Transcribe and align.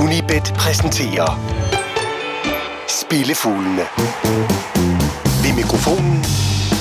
Unibet 0.00 0.54
præsenterer 0.58 1.28
Spillefuglene. 2.88 3.82
Ved 5.42 5.54
mikrofonen 5.56 6.22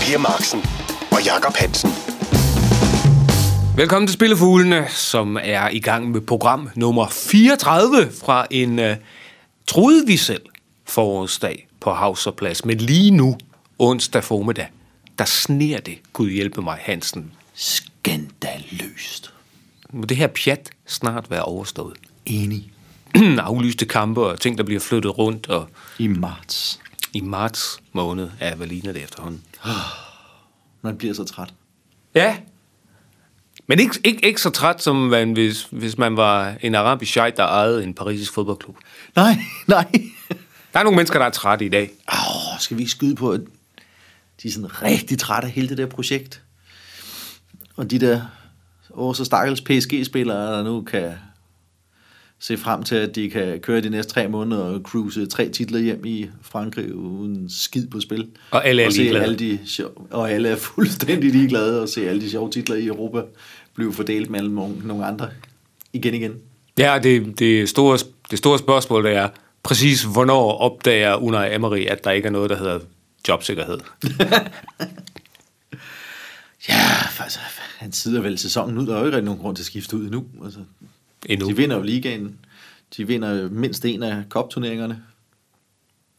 Per 0.01 0.17
Marksen 0.17 0.59
og 1.11 1.25
Jakob 1.25 1.55
Hansen. 1.55 1.89
Velkommen 3.75 4.07
til 4.07 4.13
Spillefuglene, 4.13 4.85
som 4.89 5.37
er 5.41 5.69
i 5.69 5.79
gang 5.79 6.11
med 6.11 6.21
program 6.21 6.69
nummer 6.75 7.07
34 7.09 8.11
fra 8.25 8.47
en, 8.51 8.79
uh, 8.79 8.85
troede 9.67 10.07
vi 10.07 10.17
selv, 10.17 10.41
forårsdag 10.85 11.67
på 11.79 11.93
Havs 11.93 12.27
og 12.27 12.35
Plads. 12.35 12.65
Men 12.65 12.77
lige 12.77 13.11
nu, 13.11 13.37
onsdag 13.79 14.23
formiddag, 14.23 14.67
der 15.19 15.25
sner 15.25 15.79
det, 15.79 15.97
Gud 16.13 16.29
hjælpe 16.29 16.61
mig, 16.61 16.77
Hansen. 16.81 17.31
Skandaløst. 17.53 19.33
Må 19.89 20.05
det 20.05 20.17
her 20.17 20.27
pjat 20.27 20.69
snart 20.85 21.31
være 21.31 21.43
overstået? 21.43 21.97
Enig. 22.25 22.72
Aflyste 23.39 23.85
kampe 23.85 24.21
og 24.21 24.39
ting, 24.39 24.57
der 24.57 24.63
bliver 24.63 24.79
flyttet 24.79 25.17
rundt, 25.17 25.49
og 25.49 25.69
I 25.99 26.07
marts. 26.07 26.79
i 27.13 27.21
marts 27.21 27.79
måned 27.93 28.29
er 28.39 28.55
hvad 28.55 28.67
ligner 28.67 28.91
det 28.91 29.03
efterhånden. 29.03 29.43
Man 30.81 30.97
bliver 30.97 31.13
så 31.13 31.23
træt. 31.23 31.53
Ja, 32.15 32.37
men 33.67 33.79
ikke, 33.79 33.99
ikke, 34.03 34.25
ikke 34.25 34.41
så 34.41 34.49
træt, 34.49 34.83
som 34.83 34.95
man, 34.95 35.33
hvis, 35.33 35.67
hvis 35.71 35.97
man 35.97 36.17
var 36.17 36.55
en 36.61 36.75
arabisk 36.75 37.11
sheik, 37.11 37.37
der 37.37 37.43
ejede 37.43 37.83
en 37.83 37.93
parisisk 37.93 38.33
fodboldklub. 38.33 38.77
Nej, 39.15 39.37
nej. 39.67 39.91
Der 40.73 40.79
er 40.79 40.83
nogle 40.83 40.95
mennesker, 40.95 41.19
der 41.19 41.25
er 41.25 41.29
trætte 41.29 41.65
i 41.65 41.69
dag. 41.69 41.91
Åh, 42.13 42.59
skal 42.59 42.77
vi 42.77 42.87
skyde 42.87 43.15
på, 43.15 43.31
at 43.31 43.41
de 44.43 44.47
er 44.47 44.51
sådan 44.51 44.83
rigtig 44.83 45.19
trætte 45.19 45.45
af 45.45 45.51
hele 45.51 45.69
det 45.69 45.77
der 45.77 45.85
projekt? 45.85 46.41
Og 47.75 47.91
de 47.91 47.99
der 47.99 48.21
åh, 48.89 49.15
så 49.15 49.25
stakkels 49.25 49.61
PSG-spillere, 49.61 50.57
der 50.57 50.63
nu 50.63 50.81
kan 50.81 51.13
se 52.43 52.57
frem 52.57 52.83
til, 52.83 52.95
at 52.95 53.15
de 53.15 53.29
kan 53.29 53.59
køre 53.59 53.81
de 53.81 53.89
næste 53.89 54.13
tre 54.13 54.27
måneder 54.27 54.61
og 54.61 54.81
cruise 54.81 55.25
tre 55.25 55.49
titler 55.49 55.79
hjem 55.79 56.05
i 56.05 56.29
Frankrig 56.41 56.95
uden 56.95 57.49
skid 57.49 57.87
på 57.87 57.99
spil. 57.99 58.27
Og 58.51 58.67
alle 58.67 58.81
er 58.81 58.87
og 58.87 58.91
ligeglade. 58.93 59.23
alle 59.23 59.39
de 59.39 59.59
sjov, 59.65 60.07
Og 60.11 60.31
alle 60.31 60.49
er 60.49 60.55
fuldstændig 60.55 61.31
ligeglade 61.31 61.81
og 61.81 61.89
se 61.89 62.09
alle 62.09 62.21
de 62.21 62.29
sjove 62.29 62.51
titler 62.51 62.75
i 62.75 62.85
Europa 62.85 63.21
blive 63.75 63.93
fordelt 63.93 64.29
mellem 64.29 64.53
nogle, 64.83 65.05
andre 65.05 65.29
igen 65.93 66.13
igen. 66.13 66.33
Ja, 66.77 66.99
det, 67.03 67.39
det, 67.39 67.69
store, 67.69 67.97
det 68.31 68.37
store 68.37 68.59
spørgsmål 68.59 69.03
det 69.05 69.15
er 69.15 69.29
præcis, 69.63 70.03
hvornår 70.03 70.51
opdager 70.57 71.15
Unai 71.15 71.55
Emery, 71.55 71.85
at 71.85 72.03
der 72.03 72.11
ikke 72.11 72.25
er 72.25 72.31
noget, 72.31 72.49
der 72.49 72.57
hedder 72.57 72.79
jobsikkerhed? 73.27 73.77
Ja, 76.69 76.75
altså, 77.23 77.39
han 77.77 77.91
sidder 77.91 78.21
vel 78.21 78.37
sæsonen 78.37 78.77
ud. 78.77 78.87
Der 78.87 78.95
er 78.95 78.99
jo 78.99 79.05
ikke 79.05 79.15
rigtig 79.15 79.25
nogen 79.25 79.41
grund 79.41 79.55
til 79.55 79.61
at 79.61 79.65
skifte 79.65 79.97
ud 79.97 80.03
endnu. 80.03 80.25
Altså, 80.45 80.59
Endnu. 81.25 81.47
de 81.49 81.55
vinder 81.57 81.75
jo 81.75 81.81
ligaen. 81.81 82.35
De 82.97 83.07
vinder 83.07 83.49
mindst 83.49 83.85
en 83.85 84.03
af 84.03 84.23
kopturneringerne. 84.29 85.03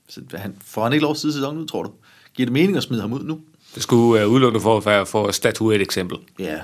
Så 0.08 0.20
han, 0.34 0.56
får 0.64 0.83
han 0.83 0.92
ikke 0.92 1.03
lov 1.03 1.11
at 1.11 1.17
sidde 1.17 1.34
sæsonen 1.34 1.62
ud, 1.62 1.67
tror 1.67 1.83
du? 1.83 1.91
Giver 2.34 2.47
det 2.47 2.53
mening 2.53 2.77
at 2.77 2.83
smide 2.83 3.00
ham 3.00 3.12
ud 3.12 3.25
nu? 3.25 3.41
Det 3.75 3.83
skulle 3.83 4.27
uh, 4.27 4.33
udelukkende 4.33 4.61
for, 4.61 5.28
at 5.28 5.34
statuere 5.34 5.77
et 5.77 5.83
eksempel. 5.83 6.19
Ja, 6.39 6.58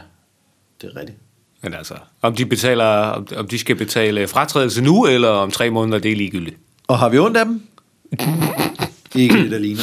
det 0.81 0.91
er 0.94 0.97
rigtigt. 0.97 1.19
Men 1.62 1.75
altså, 1.75 1.94
om 2.22 2.34
de, 2.34 2.47
betaler, 2.47 2.84
om, 2.84 3.27
om 3.36 3.48
de 3.48 3.58
skal 3.58 3.77
betale 3.77 4.28
fratrædelse 4.28 4.83
nu, 4.83 5.06
eller 5.06 5.28
om 5.28 5.50
tre 5.50 5.70
måneder, 5.70 5.98
det 5.98 6.12
er 6.12 6.16
ligegyldigt. 6.16 6.56
Og 6.86 6.98
har 6.98 7.08
vi 7.08 7.19
ondt 7.19 7.36
af 7.36 7.44
dem? 7.44 7.62
ikke 9.14 9.42
det, 9.42 9.50
der 9.50 9.58
ligner. 9.58 9.83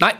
Nej. 0.00 0.16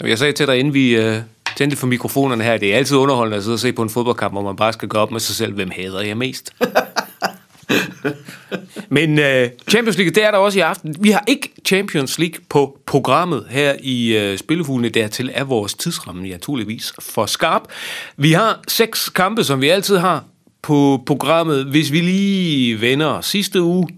Jeg 0.00 0.18
sagde 0.18 0.32
til 0.32 0.46
dig, 0.46 0.58
inden 0.58 0.74
vi 0.74 1.08
uh, 1.08 1.16
tændte 1.56 1.76
for 1.76 1.86
mikrofonerne 1.86 2.44
her, 2.44 2.56
det 2.56 2.72
er 2.72 2.76
altid 2.76 2.96
underholdende 2.96 3.36
at 3.36 3.42
sidde 3.42 3.54
og 3.54 3.60
se 3.60 3.72
på 3.72 3.82
en 3.82 3.90
fodboldkamp, 3.90 4.34
hvor 4.34 4.42
man 4.42 4.56
bare 4.56 4.72
skal 4.72 4.88
gå 4.88 4.98
op 4.98 5.10
med 5.10 5.20
sig 5.20 5.34
selv, 5.34 5.54
hvem 5.54 5.70
hader 5.70 6.00
jeg 6.00 6.16
mest. 6.16 6.54
Men 8.88 9.18
uh, 9.18 9.24
Champions 9.70 9.96
League, 9.96 10.10
det 10.10 10.24
er 10.24 10.30
der 10.30 10.38
også 10.38 10.58
i 10.58 10.62
aften. 10.62 10.96
Vi 11.00 11.10
har 11.10 11.24
ikke 11.26 11.52
Champions 11.66 12.18
League 12.18 12.40
på 12.48 12.78
programmet 12.86 13.46
her 13.50 13.74
i 13.82 14.30
uh, 14.32 14.38
Spillefuglene. 14.38 14.88
Dertil 14.88 15.30
er 15.34 15.44
vores 15.44 15.74
tidsramme 15.74 16.28
naturligvis 16.28 16.92
for 17.00 17.26
skarp. 17.26 17.62
Vi 18.16 18.32
har 18.32 18.60
seks 18.68 19.08
kampe, 19.08 19.44
som 19.44 19.60
vi 19.60 19.68
altid 19.68 19.96
har 19.96 20.24
på 20.62 21.02
programmet. 21.06 21.64
Hvis 21.64 21.92
vi 21.92 22.00
lige 22.00 22.80
vender 22.80 23.20
sidste 23.20 23.62
uge, 23.62 23.88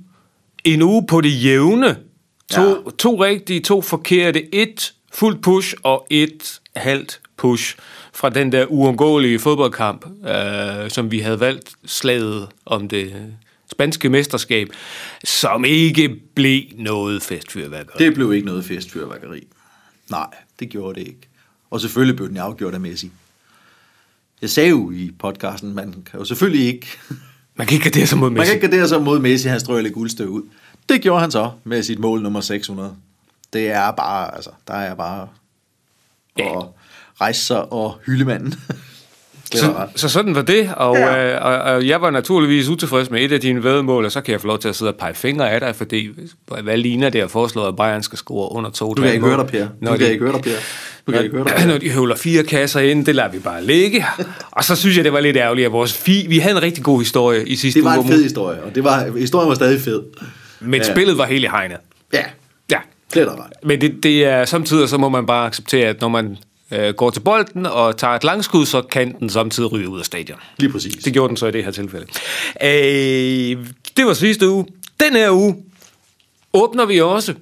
en 0.64 0.82
uge 0.82 1.06
på 1.06 1.20
det 1.20 1.44
jævne. 1.44 1.96
To, 2.52 2.62
ja. 2.62 2.74
to 2.98 3.22
rigtige, 3.24 3.60
to 3.60 3.82
forkerte. 3.82 4.54
Et 4.54 4.92
fuldt 5.12 5.42
push 5.42 5.74
og 5.82 6.06
et 6.10 6.60
halvt 6.76 7.20
push 7.36 7.76
fra 8.12 8.28
den 8.28 8.52
der 8.52 8.66
uundgåelige 8.66 9.38
fodboldkamp, 9.38 10.06
øh, 10.28 10.90
som 10.90 11.10
vi 11.10 11.18
havde 11.18 11.40
valgt 11.40 11.72
slaget 11.86 12.48
om 12.66 12.88
det 12.88 13.12
spanske 13.78 14.08
mesterskab, 14.08 14.68
som 15.24 15.64
ikke 15.64 16.16
blev 16.34 16.62
noget 16.76 17.22
festfyrværkeri. 17.22 18.04
Det 18.04 18.14
blev 18.14 18.32
ikke 18.32 18.46
noget 18.46 18.64
festfyrværkeri. 18.64 19.46
Nej, 20.10 20.26
det 20.60 20.68
gjorde 20.68 21.00
det 21.00 21.06
ikke. 21.06 21.28
Og 21.70 21.80
selvfølgelig 21.80 22.16
blev 22.16 22.28
den 22.28 22.36
afgjort 22.36 22.74
af 22.74 22.80
Messi. 22.80 23.10
Jeg 24.42 24.50
sagde 24.50 24.68
jo 24.70 24.90
i 24.90 25.10
podcasten, 25.18 25.74
man 25.74 25.92
kan 26.10 26.18
jo 26.18 26.24
selvfølgelig 26.24 26.66
ikke... 26.66 26.86
Man 27.56 27.66
kan 27.66 27.74
ikke 27.74 27.84
gardere 27.90 28.06
sig 28.06 28.18
mod 28.18 28.30
Man 28.30 28.38
Messi. 28.38 28.46
kan 28.52 28.54
ikke 28.62 28.66
gardere 28.68 28.88
sig 28.88 29.02
mod 29.02 29.18
Messi, 29.18 29.48
han 29.48 29.60
strøg 29.60 29.82
lidt 29.82 29.94
guldstøv 29.94 30.28
ud. 30.28 30.42
Det 30.88 31.02
gjorde 31.02 31.20
han 31.20 31.30
så 31.30 31.50
med 31.64 31.82
sit 31.82 31.98
mål 31.98 32.22
nummer 32.22 32.40
600. 32.40 32.96
Det 33.52 33.70
er 33.70 33.90
bare, 33.90 34.34
altså, 34.34 34.50
der 34.68 34.74
er 34.74 34.94
bare 34.94 35.28
Ja. 36.38 36.58
at 36.60 36.66
rejse 37.20 37.44
sig 37.44 37.72
og 37.72 37.98
hylde 38.06 38.24
manden. 38.24 38.54
Det 39.52 39.60
Så, 39.60 39.66
ret. 39.66 39.88
så 39.96 40.08
sådan 40.08 40.34
var 40.34 40.42
det, 40.42 40.70
og, 40.76 40.96
Ja. 40.96 41.34
øh, 41.34 41.44
og, 41.44 41.52
og 41.74 41.86
jeg 41.86 42.00
var 42.02 42.10
naturligvis 42.10 42.68
utilfreds 42.68 43.10
med 43.10 43.22
et 43.22 43.32
af 43.32 43.40
dine 43.40 43.64
vedmål, 43.64 44.04
og 44.04 44.12
så 44.12 44.20
kan 44.20 44.32
jeg 44.32 44.40
få 44.40 44.46
lov 44.46 44.58
til 44.58 44.68
at 44.68 44.76
sidde 44.76 44.90
og 44.90 44.94
pege 44.96 45.14
fingre 45.14 45.50
af 45.50 45.60
dig, 45.60 45.76
fordi 45.76 46.08
hvad 46.62 46.76
ligner 46.76 47.10
det 47.10 47.20
at 47.20 47.30
foreslå, 47.30 47.66
at 47.68 47.76
Bayern 47.76 48.02
skal 48.02 48.18
score 48.18 48.52
under 48.52 48.70
to 48.70 48.94
Du 48.94 49.02
kan 49.02 49.12
ikke 49.12 49.26
høre 49.26 49.36
dig, 49.36 49.46
Per. 49.46 49.64
Du 49.64 49.68
Når 49.80 49.96
kan 49.96 50.06
de, 50.06 50.12
ikke 50.12 50.24
høre 50.24 50.32
dig, 50.32 50.42
Per. 50.42 50.50
Du 51.06 51.12
kan 51.12 51.22
ikke 51.24 51.36
høre 51.36 51.44
dig, 51.48 51.54
Per. 51.56 51.66
når 51.72 51.78
de 51.78 51.90
høvler 51.90 52.16
fire 52.16 52.42
kasser 52.42 52.80
ind, 52.80 53.06
det 53.06 53.14
lader 53.14 53.30
vi 53.30 53.38
bare 53.38 53.64
ligge. 53.64 54.04
Og 54.50 54.64
så 54.64 54.76
synes 54.76 54.96
jeg, 54.96 55.04
det 55.04 55.12
var 55.12 55.20
lidt 55.20 55.36
ærgerligt, 55.36 55.66
at 55.66 55.72
vores 55.72 55.92
fi, 55.92 56.26
vi 56.28 56.38
havde 56.38 56.56
en 56.56 56.62
rigtig 56.62 56.84
god 56.84 56.98
historie 57.00 57.48
i 57.48 57.56
sidste 57.56 57.80
Det 57.80 57.84
var 57.84 57.96
uge, 57.96 58.04
en 58.06 58.12
fed 58.12 58.22
historie, 58.22 58.62
og 58.62 58.74
det 58.74 58.84
var, 58.84 59.18
historien 59.18 59.48
var 59.48 59.54
stadig 59.54 59.80
fed. 59.80 60.02
men 60.60 60.80
Ja. 60.80 60.92
spillet 60.92 61.18
var 61.18 61.24
helt 61.26 61.44
i 61.44 61.48
hegnet. 61.48 61.76
Ja, 62.12 62.22
Ja, 62.70 62.78
det 63.14 63.22
er 63.22 63.24
der 63.24 63.48
men 63.64 63.80
det, 63.80 64.02
det 64.02 64.24
er 64.24 64.44
samtidig, 64.44 64.88
så 64.88 64.98
må 64.98 65.08
man 65.08 65.26
bare 65.26 65.46
acceptere, 65.46 65.88
at 65.88 66.00
når 66.00 66.08
man 66.08 66.36
øh, 66.72 66.94
går 66.94 67.10
til 67.10 67.20
bolden 67.20 67.66
og 67.66 67.96
tager 67.96 68.14
et 68.14 68.24
langskud, 68.24 68.66
så 68.66 68.82
kan 68.82 69.14
den 69.20 69.30
samtidig 69.30 69.72
ryge 69.72 69.88
ud 69.88 69.98
af 69.98 70.04
stadion. 70.04 70.38
Lige 70.58 70.72
præcis. 70.72 70.94
Det 71.04 71.12
gjorde 71.12 71.28
den 71.28 71.36
så 71.36 71.46
i 71.46 71.50
det 71.50 71.64
her 71.64 71.70
tilfælde. 71.70 72.06
Øh, 72.62 73.66
det 73.96 74.06
var 74.06 74.12
sidste 74.14 74.48
uge. 74.48 74.66
Den 75.00 75.12
her 75.16 75.30
uge 75.30 75.56
åbner 76.52 76.84
vi 76.86 77.00
også. 77.00 77.34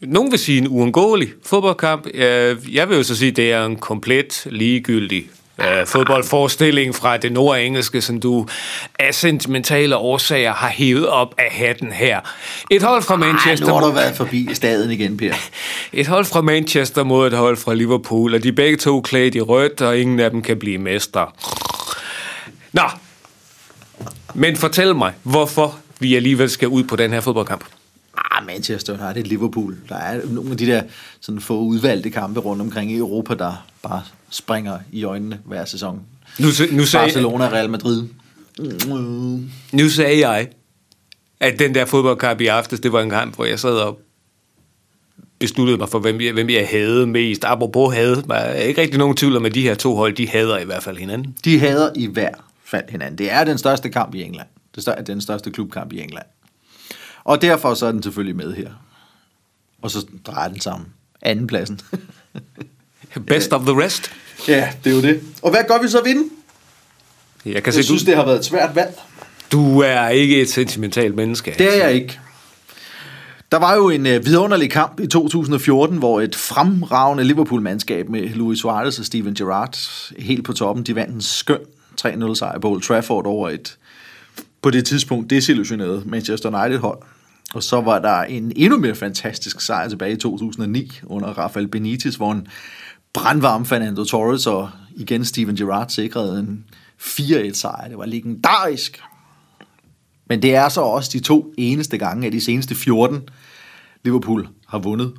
Nogen 0.00 0.30
vil 0.30 0.38
sige 0.38 0.58
en 0.58 0.68
uundgåelig 0.68 1.32
fodboldkamp. 1.44 2.06
Øh, 2.14 2.74
Jeg 2.74 2.88
vil 2.88 2.96
jo 2.96 3.02
så 3.02 3.16
sige, 3.16 3.30
at 3.30 3.36
det 3.36 3.52
er 3.52 3.66
en 3.66 3.76
komplet 3.76 4.46
ligegyldig 4.50 5.26
øh, 5.60 5.86
fodboldforestilling 5.86 6.94
fra 6.94 7.16
det 7.16 7.32
nordengelske, 7.32 8.00
som 8.00 8.20
du 8.20 8.46
af 8.98 9.14
sentimentale 9.14 9.96
årsager 9.96 10.52
har 10.52 10.68
hævet 10.68 11.08
op 11.08 11.34
af 11.38 11.50
hatten 11.50 11.92
her. 11.92 12.20
Et 12.70 12.82
hold 12.82 13.02
fra 13.02 13.14
Ej, 13.14 13.20
Manchester... 13.20 13.66
nu 13.66 13.74
har 13.74 13.80
du 13.80 13.90
været 13.90 14.16
forbi 14.16 14.48
staden 14.52 14.90
igen, 14.90 15.16
Per. 15.16 15.34
Et 15.92 16.06
hold 16.06 16.24
fra 16.24 16.40
Manchester 16.40 17.04
mod 17.04 17.26
et 17.26 17.32
hold 17.32 17.56
fra 17.56 17.74
Liverpool, 17.74 18.34
og 18.34 18.42
de 18.42 18.52
begge 18.52 18.76
to 18.76 19.00
klædt 19.00 19.34
i 19.34 19.40
rødt, 19.40 19.80
og 19.80 19.98
ingen 19.98 20.20
af 20.20 20.30
dem 20.30 20.42
kan 20.42 20.58
blive 20.58 20.78
mestre. 20.78 21.26
Nå, 22.72 22.82
men 24.34 24.56
fortæl 24.56 24.94
mig, 24.94 25.12
hvorfor 25.22 25.78
vi 25.98 26.16
alligevel 26.16 26.50
skal 26.50 26.68
ud 26.68 26.84
på 26.84 26.96
den 26.96 27.12
her 27.12 27.20
fodboldkamp. 27.20 27.64
Ah, 28.34 28.46
Manchester 28.46 29.06
United, 29.06 29.24
Liverpool. 29.24 29.76
Der 29.88 29.96
er 29.96 30.20
nogle 30.26 30.50
af 30.50 30.56
de 30.56 30.66
der 30.66 30.82
sådan 31.20 31.40
få 31.40 31.60
udvalgte 31.60 32.10
kampe 32.10 32.40
rundt 32.40 32.62
omkring 32.62 32.92
i 32.92 32.96
Europa, 32.96 33.34
der 33.34 33.66
bare 33.82 34.02
springer 34.30 34.78
i 34.92 35.04
øjnene 35.04 35.38
hver 35.44 35.64
sæson. 35.64 36.00
Nu, 36.38 36.46
nu, 36.72 36.84
sagde, 36.84 37.06
Barcelona, 37.06 37.48
Real 37.48 37.70
Madrid. 37.70 38.04
Nu 39.72 39.88
sagde 39.88 40.28
jeg, 40.28 40.48
at 41.40 41.58
den 41.58 41.74
der 41.74 41.84
fodboldkamp 41.84 42.40
i 42.40 42.46
aftes, 42.46 42.80
det 42.80 42.92
var 42.92 43.00
en 43.00 43.10
kamp, 43.10 43.34
hvor 43.34 43.44
jeg 43.44 43.60
sad 43.60 43.70
og 43.70 44.00
besluttede 45.38 45.78
mig 45.78 45.88
for, 45.88 45.98
hvem 45.98 46.20
jeg, 46.20 46.32
hvem 46.32 46.50
jeg 46.50 46.68
havde 46.70 47.06
mest. 47.06 47.44
Apropos 47.44 47.94
havde, 47.94 48.22
der 48.28 48.34
er 48.34 48.62
ikke 48.62 48.80
rigtig 48.80 48.98
nogen 48.98 49.16
tvivl 49.16 49.36
om, 49.36 49.44
at 49.46 49.54
de 49.54 49.62
her 49.62 49.74
to 49.74 49.96
hold, 49.96 50.14
de 50.14 50.28
hader 50.28 50.58
i 50.58 50.64
hvert 50.64 50.82
fald 50.82 50.98
hinanden. 50.98 51.36
De 51.44 51.58
hader 51.58 51.90
i 51.96 52.06
hver 52.06 52.30
fald 52.64 52.84
hinanden. 52.88 53.18
Det 53.18 53.32
er 53.32 53.44
den 53.44 53.58
største 53.58 53.88
kamp 53.88 54.14
i 54.14 54.22
England. 54.22 54.48
Det 54.74 54.88
er 54.88 55.02
den 55.02 55.20
største 55.20 55.50
klubkamp 55.50 55.92
i 55.92 56.00
England. 56.00 56.26
Og 57.24 57.42
derfor 57.42 57.74
så 57.74 57.86
er 57.86 57.92
den 57.92 58.02
selvfølgelig 58.02 58.36
med 58.36 58.52
her. 58.54 58.70
Og 59.82 59.90
så 59.90 60.06
drejer 60.26 60.48
den 60.48 60.60
sammen. 60.60 60.88
Anden 61.22 61.46
pladsen. 61.46 61.80
Best 63.26 63.52
of 63.52 63.60
the 63.66 63.84
rest. 63.84 64.10
ja, 64.48 64.70
det 64.84 64.90
er 64.92 64.96
jo 64.96 65.02
det. 65.02 65.20
Og 65.42 65.50
hvad 65.50 65.60
gør 65.68 65.82
vi 65.82 65.88
så 65.88 66.00
ved 66.04 66.14
den? 66.14 66.30
Jeg 67.44 67.62
kan 67.62 67.72
se, 67.72 67.76
Jeg 67.76 67.84
synes, 67.84 68.02
du, 68.02 68.06
det 68.06 68.16
har 68.16 68.24
været 68.24 68.38
et 68.38 68.44
svært 68.44 68.74
valg. 68.76 69.00
du 69.52 69.80
er 69.80 70.08
ikke 70.08 70.40
et 70.40 70.50
sentimentalt 70.50 71.14
menneske. 71.14 71.54
Det 71.58 71.74
er 71.80 71.84
jeg 71.86 71.94
ikke. 71.94 72.20
Der 73.52 73.58
var 73.58 73.74
jo 73.74 73.90
en 73.90 74.06
øh, 74.06 74.26
vidunderlig 74.26 74.70
kamp 74.70 75.00
i 75.00 75.06
2014, 75.06 75.98
hvor 75.98 76.20
et 76.20 76.36
fremragende 76.36 77.24
Liverpool-mandskab 77.24 78.08
med 78.08 78.28
Luis 78.28 78.58
Suarez 78.58 78.98
og 78.98 79.04
Steven 79.04 79.34
Gerrard 79.34 79.78
helt 80.18 80.44
på 80.44 80.52
toppen, 80.52 80.84
de 80.84 80.94
vandt 80.94 81.14
en 81.14 81.22
skøn 81.22 81.58
3-0 82.06 82.34
sejr 82.34 82.58
på 82.58 82.70
Old 82.70 82.82
Trafford 82.82 83.26
over 83.26 83.48
et 83.50 83.76
på 84.62 84.70
det 84.70 84.86
tidspunkt 84.86 85.30
desillusionerede 85.30 86.02
Manchester 86.06 86.62
United-hold. 86.62 86.98
Og 87.54 87.62
så 87.62 87.80
var 87.80 87.98
der 87.98 88.22
en 88.22 88.52
endnu 88.56 88.78
mere 88.78 88.94
fantastisk 88.94 89.60
sejr 89.60 89.88
tilbage 89.88 90.12
i 90.12 90.16
2009 90.16 91.00
under 91.02 91.28
Rafael 91.28 91.68
Benitez, 91.68 92.14
hvor 92.14 92.32
en 92.32 92.48
brandvarm 93.12 93.66
Fernando 93.66 94.04
Torres 94.04 94.46
og 94.46 94.70
igen 94.96 95.24
Steven 95.24 95.56
Gerrard 95.56 95.88
sikrede 95.88 96.40
en 96.40 96.64
4-1 97.00 97.52
sejr. 97.52 97.88
Det 97.88 97.98
var 97.98 98.06
legendarisk. 98.06 99.02
Men 100.26 100.42
det 100.42 100.54
er 100.54 100.68
så 100.68 100.80
også 100.80 101.10
de 101.12 101.20
to 101.20 101.54
eneste 101.58 101.98
gange 101.98 102.26
af 102.26 102.32
de 102.32 102.40
seneste 102.40 102.74
14, 102.74 103.28
Liverpool 104.04 104.48
har 104.66 104.78
vundet 104.78 105.14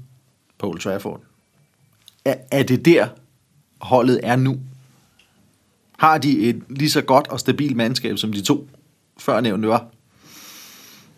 på 0.58 0.68
Old 0.68 0.80
Trafford. 0.80 1.22
Er, 2.26 2.36
er 2.52 2.64
det 2.64 2.86
der, 2.86 3.08
holdet 3.82 4.20
er 4.24 4.36
nu? 4.36 4.60
Har 5.98 6.18
de 6.18 6.40
et 6.40 6.64
lige 6.70 6.92
så 6.92 7.02
godt 7.02 7.28
og 7.28 7.40
stabilt 7.40 7.76
mandskab, 7.76 8.18
som 8.18 8.34
de 8.34 8.42
to 8.42 8.70
førnævnte 9.18 9.68
var? 9.68 9.88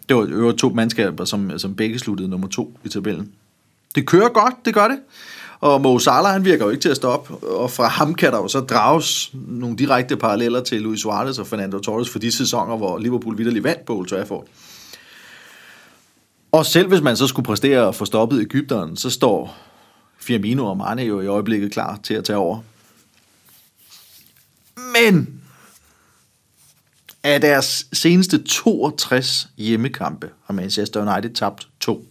Det 0.10 0.18
var 0.18 0.26
øvrigt 0.30 0.60
to 0.60 0.70
mandskaber, 0.70 1.26
som, 1.26 1.60
som 1.60 1.76
begge 1.76 2.00
sluttede 2.00 2.30
nummer 2.30 2.48
to 2.48 2.78
i 2.84 2.90
tabellen. 2.90 3.32
Det 3.96 4.06
kører 4.06 4.30
godt, 4.30 4.54
det 4.66 4.74
gør 4.74 4.88
det. 4.88 5.00
Og 5.60 5.82
Mo 5.82 6.00
Salah, 6.00 6.34
han 6.34 6.46
virker 6.46 6.66
jo 6.66 6.72
ikke 6.72 6.82
til 6.82 6.90
at 6.90 6.96
stoppe. 6.96 7.48
Og 7.48 7.72
fra 7.72 7.88
ham 7.88 8.16
kan 8.16 8.32
der 8.32 8.38
jo 8.38 8.48
så 8.48 8.60
drages 8.60 9.32
nogle 9.34 9.78
direkte 9.78 10.18
paralleller 10.18 10.64
til 10.64 10.82
Luis 10.82 11.00
Suarez 11.00 11.40
og 11.40 11.48
Fernando 11.48 11.80
Torres 11.80 12.10
for 12.10 12.20
de 12.20 12.32
sæsoner, 12.32 12.78
hvor 12.78 12.98
Liverpool 12.98 13.38
vidderlig 13.38 13.64
vandt 13.64 13.86
på 13.86 13.98
Old 13.98 14.08
Trafford. 14.08 14.48
Og 16.52 16.66
selv 16.66 16.88
hvis 16.88 17.02
man 17.02 17.18
så 17.18 17.28
skulle 17.28 17.46
præstere 17.46 17.88
at 17.88 17.96
få 17.96 18.06
stoppet 18.06 18.42
Ægypteren, 18.42 18.98
så 18.98 19.10
står 19.10 19.58
Firmino 20.20 20.66
og 20.66 20.78
Mane 20.78 21.02
jo 21.02 21.22
i 21.22 21.28
øjeblikket 21.28 21.72
klar 21.72 22.00
til 22.04 22.14
at 22.14 22.24
tage 22.24 22.38
over. 22.38 22.60
Men 24.76 25.42
af 27.28 27.42
deres 27.42 27.88
seneste 27.94 28.44
62 28.44 29.50
hjemmekampe 29.58 30.30
har 30.46 30.54
Manchester 30.54 31.14
United 31.14 31.34
tabt 31.34 31.68
to. 31.80 32.08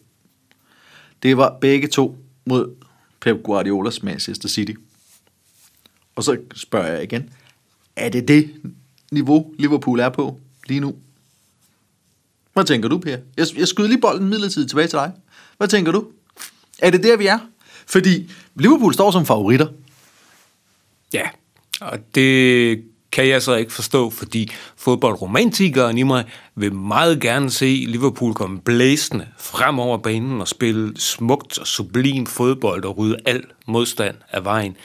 Det 1.22 1.36
var 1.36 1.58
begge 1.60 1.88
to 1.88 2.18
mod 2.44 2.74
Pep 3.20 3.42
Guardiolas 3.44 4.02
Manchester 4.02 4.48
City. 4.48 4.72
Og 6.16 6.24
så 6.24 6.36
spørger 6.54 6.86
jeg 6.86 7.02
igen, 7.02 7.30
er 7.96 8.08
det 8.08 8.28
det 8.28 8.54
niveau, 9.12 9.54
Liverpool 9.58 10.00
er 10.00 10.08
på 10.08 10.40
lige 10.68 10.80
nu? 10.80 10.96
Hvad 12.52 12.64
tænker 12.64 12.88
du, 12.88 12.98
Per? 12.98 13.18
Jeg, 13.36 13.46
jeg 13.56 13.68
skyder 13.68 13.88
lige 13.88 14.00
bolden 14.00 14.28
midlertidigt 14.28 14.68
tilbage 14.70 14.88
til 14.88 14.96
dig. 14.96 15.12
Hvad 15.56 15.68
tænker 15.68 15.92
du? 15.92 16.06
Er 16.78 16.90
det 16.90 17.02
der, 17.02 17.16
vi 17.16 17.26
er? 17.26 17.38
Fordi 17.86 18.30
Liverpool 18.54 18.94
står 18.94 19.10
som 19.10 19.26
favoritter. 19.26 19.66
Ja, 21.12 21.28
og 21.80 21.98
det 22.14 22.84
kan 23.16 23.28
jeg 23.28 23.42
så 23.42 23.54
ikke 23.54 23.72
forstå, 23.72 24.10
fordi 24.10 24.52
fodboldromantikeren 24.76 25.98
i 25.98 26.02
mig 26.02 26.24
vil 26.54 26.72
meget 26.72 27.20
gerne 27.20 27.50
se 27.50 27.84
Liverpool 27.88 28.34
komme 28.34 28.60
blæsende 28.60 29.26
frem 29.38 29.78
over 29.78 29.98
banen 29.98 30.40
og 30.40 30.48
spille 30.48 30.92
smukt 30.96 31.58
og 31.58 31.66
sublim 31.66 32.26
fodbold 32.26 32.84
og 32.84 32.98
rydde 32.98 33.16
al 33.26 33.42
modstand 33.66 34.16
af 34.30 34.44
vejen. 34.44 34.76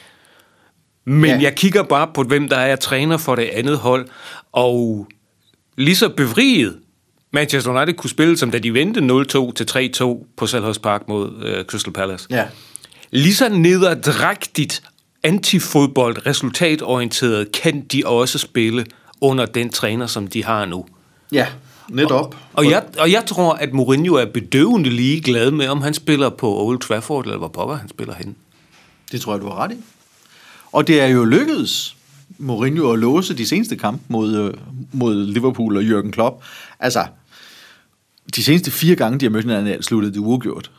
Men 1.06 1.30
ja. 1.30 1.40
jeg 1.42 1.56
kigger 1.56 1.84
bare 1.84 2.08
på, 2.14 2.24
hvem 2.24 2.50
der 2.50 2.58
er 2.58 2.76
træner 2.76 3.18
for 3.18 3.36
det 3.36 3.50
andet 3.54 3.78
hold, 3.78 4.08
og 4.52 5.08
lige 5.78 5.96
så 5.96 6.10
befriet 6.10 6.78
Manchester 7.34 7.72
United 7.72 7.94
kunne 7.94 8.10
spille, 8.10 8.38
som 8.38 8.52
da 8.52 8.60
de 8.60 8.74
vendte 8.74 9.00
0-2 9.00 9.54
til 9.54 9.92
3-2 10.04 10.36
på 10.38 10.48
Selhurst 10.48 10.82
Park 10.82 11.02
mod 11.08 11.30
uh, 11.30 11.66
Crystal 11.66 11.94
Palace. 11.94 12.28
Ja. 12.30 12.46
Lige 13.12 13.36
så 13.36 13.50
nederdrægtigt 13.50 14.84
antifodbold, 15.24 16.26
resultatorienteret, 16.26 17.52
kan 17.52 17.82
de 17.82 18.04
også 18.06 18.38
spille 18.38 18.86
under 19.22 19.46
den 19.46 19.70
træner, 19.70 20.08
som 20.08 20.28
de 20.28 20.44
har 20.44 20.66
nu. 20.66 20.86
Ja, 21.32 21.48
netop. 21.90 22.12
Og, 22.12 22.36
og, 22.54 22.70
jeg, 22.70 22.84
og 23.00 23.12
jeg 23.12 23.26
tror, 23.26 23.54
at 23.54 23.74
Mourinho 23.74 24.14
er 24.14 24.26
bedøvende 24.26 24.90
ligeglad 24.90 25.52
med, 25.52 25.68
om 25.68 25.82
han 25.82 25.94
spiller 25.94 26.30
på 26.30 26.66
Old 26.66 26.80
Trafford, 26.80 27.26
eller 27.26 27.38
hvor 27.38 27.48
pokker 27.48 27.76
han 27.76 27.90
spiller 27.90 28.14
hen. 28.14 28.36
Det 29.12 29.22
tror 29.22 29.34
jeg, 29.34 29.42
du 29.42 29.48
har 29.48 29.56
ret 29.56 29.72
i. 29.72 29.76
Og 30.72 30.88
det 30.88 31.02
er 31.02 31.08
jo 31.08 31.26
lykkedes 31.26 31.96
Mourinho 32.38 32.92
at 32.92 33.00
låse 33.00 33.38
de 33.38 33.48
seneste 33.48 33.76
kampe 33.76 34.04
mod, 34.08 34.36
øh, 34.36 34.54
mod 34.92 35.26
Liverpool 35.26 35.78
og 35.78 35.84
Jürgen 35.84 36.12
Klopp. 36.12 36.44
Altså, 36.80 37.06
de 38.36 38.44
seneste 38.44 38.72
fire 38.72 38.96
gange, 38.96 39.20
de 39.20 39.26
har 39.26 39.30
mødt 39.30 39.46
hinanden, 39.46 39.84
sluttede 39.84 40.14
det 40.14 40.20
uafgjort. 40.20 40.72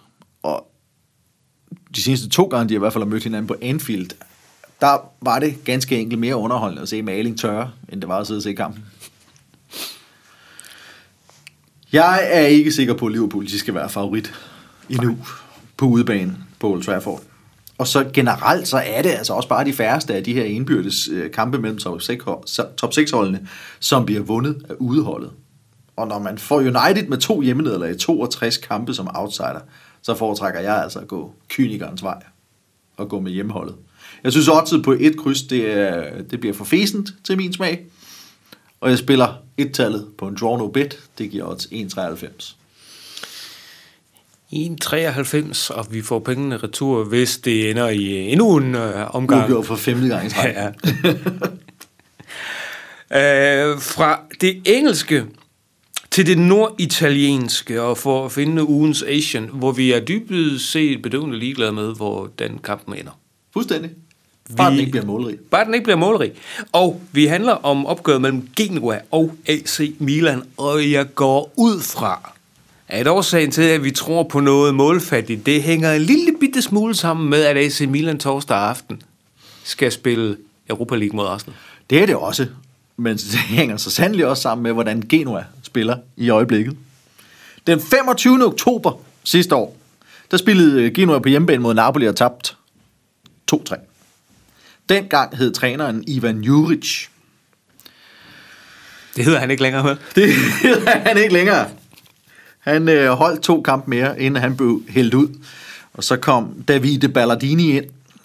Og 0.43 0.67
de 1.97 2.03
seneste 2.03 2.29
to 2.29 2.45
gange, 2.45 2.69
de 2.69 2.75
har 2.75 2.79
i 2.79 2.85
hvert 2.85 2.93
fald 2.93 3.05
mødt 3.05 3.25
hinanden 3.25 3.47
på 3.47 3.57
Anfield, 3.63 4.11
der 4.83 4.99
var 5.21 5.39
det 5.39 5.65
ganske 5.65 5.99
enkelt 5.99 6.21
mere 6.21 6.37
underholdende 6.37 6.83
at 6.83 6.89
se 6.89 7.03
maling 7.03 7.39
tørre, 7.39 7.71
end 7.89 8.01
det 8.01 8.09
var 8.09 8.19
at 8.19 8.27
sidde 8.27 8.39
og 8.39 8.43
se 8.43 8.53
kampen. 8.53 8.85
Jeg 11.93 12.29
er 12.33 12.47
ikke 12.47 12.73
sikker 12.73 12.95
på, 12.95 13.07
at 13.07 13.13
Liverpool 13.13 13.47
de 13.47 13.59
skal 13.59 13.75
være 13.75 13.89
favorit 13.89 14.35
endnu 14.91 15.19
på 15.77 15.87
udebane 15.87 16.37
på 16.61 16.71
Old 16.71 16.83
Trafford. 16.83 17.23
Og 17.79 17.87
så 17.87 18.11
generelt, 18.15 18.69
så 18.69 18.79
er 18.87 19.03
det 19.03 19.11
altså 19.11 19.33
også 19.33 19.49
bare 19.49 19.65
de 19.65 19.73
færreste 19.73 20.15
af 20.15 20.25
de 20.25 20.33
her 20.33 20.45
indbyrdes 20.45 21.09
øh, 21.09 21.31
kampe 21.31 21.59
mellem 21.59 21.79
top 21.79 22.03
6, 22.03 22.25
top 22.77 22.93
6 22.93 23.11
holdene, 23.11 23.49
som 23.81 24.07
bliver 24.07 24.23
vundet 24.23 24.67
af 24.69 24.75
udeholdet. 24.79 25.31
Og 25.97 26.09
når 26.09 26.19
man 26.19 26.39
får 26.39 26.57
United 26.57 27.09
med 27.09 27.19
to 27.19 27.41
hjemmenederlag 27.41 27.91
i 27.91 27.99
62 27.99 28.57
kampe 28.57 28.95
som 28.95 29.11
outsider, 29.15 29.61
så 30.03 30.15
foretrækker 30.15 30.61
jeg 30.61 30.83
altså 30.83 30.99
at 30.99 31.09
gå 31.09 31.35
kynikernes 31.49 32.03
vej 32.03 32.23
og 32.97 33.09
gå 33.09 33.21
med 33.21 33.33
hjemmeholdet. 33.33 33.75
Jeg 34.25 34.33
synes 34.33 34.49
også 34.49 34.83
på 34.83 34.97
et 35.01 35.17
kryds, 35.17 35.43
det, 35.43 35.73
er, 35.73 36.23
det 36.23 36.41
bliver 36.41 36.55
for 36.55 36.65
fæsent 36.65 37.15
til 37.25 37.37
min 37.37 37.53
smag. 37.53 37.87
Og 38.81 38.91
jeg 38.91 38.99
spiller 38.99 39.35
et-tallet 39.57 40.07
på 40.19 40.29
en 40.29 40.37
draw 40.41 40.57
no 40.57 40.69
bet. 40.69 40.99
Det 41.19 41.31
giver 41.31 41.51
odds 41.51 41.67
1,93. 41.67 42.55
1,93, 44.53 45.75
og 45.75 45.87
vi 45.91 46.03
får 46.03 46.19
pengene 46.19 46.57
retur, 46.57 47.05
hvis 47.05 47.39
det 47.39 47.71
ender 47.71 47.89
i 47.89 48.33
endnu 48.33 48.57
en 48.57 48.75
øh, 48.75 49.15
omgang. 49.15 49.45
Udgjort 49.45 49.67
for 49.67 49.77
femte 49.77 50.09
gang 50.09 50.27
i 50.27 50.31
træk. 50.31 50.55
Ja. 53.11 53.71
øh, 53.71 53.81
fra 53.81 54.21
det 54.41 54.63
engelske 54.65 55.25
til 56.13 56.27
det 56.27 56.39
norditalienske, 56.39 57.83
og 57.83 57.99
for 57.99 58.25
at 58.25 58.33
finde 58.33 58.69
ugens 58.69 59.03
Asian, 59.03 59.51
hvor 59.53 59.73
vi 59.73 59.93
er 59.93 60.01
dybest 60.01 60.71
set 60.71 61.03
bedøvende 61.03 61.39
ligeglade 61.39 61.73
med, 61.73 61.95
hvor 61.97 62.31
den 62.39 62.59
kamp 62.65 62.89
ender. 62.89 63.19
Fuldstændig. 63.53 63.91
Bare 64.57 64.71
vi, 64.71 64.77
den 64.77 64.81
ikke 64.81 64.91
bliver 64.91 65.07
målrig. 65.07 65.39
Bare 65.51 65.65
den 65.65 65.75
ikke 65.75 65.85
bliver 65.85 65.97
målrig. 65.97 66.33
Og 66.73 67.03
vi 67.13 67.27
handler 67.27 67.53
om 67.53 67.87
opgøret 67.87 68.21
mellem 68.21 68.49
Genua 68.57 68.99
og 69.11 69.35
AC 69.47 69.81
Milan, 69.99 70.43
og 70.57 70.91
jeg 70.91 71.15
går 71.15 71.53
ud 71.57 71.81
fra, 71.81 72.33
at 72.89 73.07
årsagen 73.07 73.51
til, 73.51 73.63
at 73.63 73.85
vi 73.85 73.91
tror 73.91 74.23
på 74.23 74.41
noget 74.41 74.75
målfattigt, 74.75 75.47
det 75.47 75.63
hænger 75.63 75.93
en 75.93 76.03
lille 76.03 76.33
bitte 76.41 76.63
smule 76.63 76.95
sammen 76.95 77.31
med, 77.31 77.43
at 77.43 77.57
AC 77.57 77.81
Milan 77.81 78.19
torsdag 78.19 78.57
aften 78.57 79.03
skal 79.65 79.93
spille 79.93 80.37
Europa 80.71 80.97
League 80.97 81.17
mod 81.17 81.27
Arsenal. 81.27 81.57
Det 81.91 82.03
er 82.03 82.07
det 82.07 82.17
også, 82.17 82.47
men 82.97 83.17
det 83.17 83.39
hænger 83.39 83.77
så 83.77 83.91
sandelig 83.91 84.27
også 84.27 84.43
sammen 84.43 84.63
med, 84.63 84.73
hvordan 84.73 85.03
Genua 85.09 85.45
spiller 85.73 85.97
i 86.17 86.31
øjeblikket. 86.31 86.77
Den 87.67 87.81
25. 87.81 88.47
oktober 88.47 88.93
sidste 89.25 89.55
år, 89.55 89.77
der 90.31 90.37
spillede 90.37 90.91
Genua 90.91 91.19
på 91.19 91.29
hjemmebane 91.29 91.63
mod 91.63 91.75
Napoli 91.75 92.07
og 92.09 92.17
tabt 92.17 92.57
2-3. 93.55 93.75
Dengang 94.89 95.37
hed 95.37 95.53
træneren 95.53 96.05
Ivan 96.07 96.41
Juric. 96.41 97.07
Det 99.17 99.25
hedder 99.25 99.39
han 99.39 99.51
ikke 99.51 99.63
længere, 99.63 99.85
vel? 99.85 99.99
Det 100.15 100.35
hedder 100.63 100.99
han 100.99 101.19
ikke 101.19 101.33
længere. 101.33 101.69
Han 102.59 102.89
øh, 102.89 103.11
holdt 103.11 103.43
to 103.43 103.63
kampe 103.63 103.91
mere, 103.91 104.21
inden 104.21 104.43
han 104.43 104.57
blev 104.57 104.83
hældt 104.89 105.15
ud. 105.15 105.29
Og 105.95 106.05
så 106.05 106.17
kom 106.17 106.63
Davide 106.69 107.09
Ballardini 107.09 107.77
ind, 107.77 107.85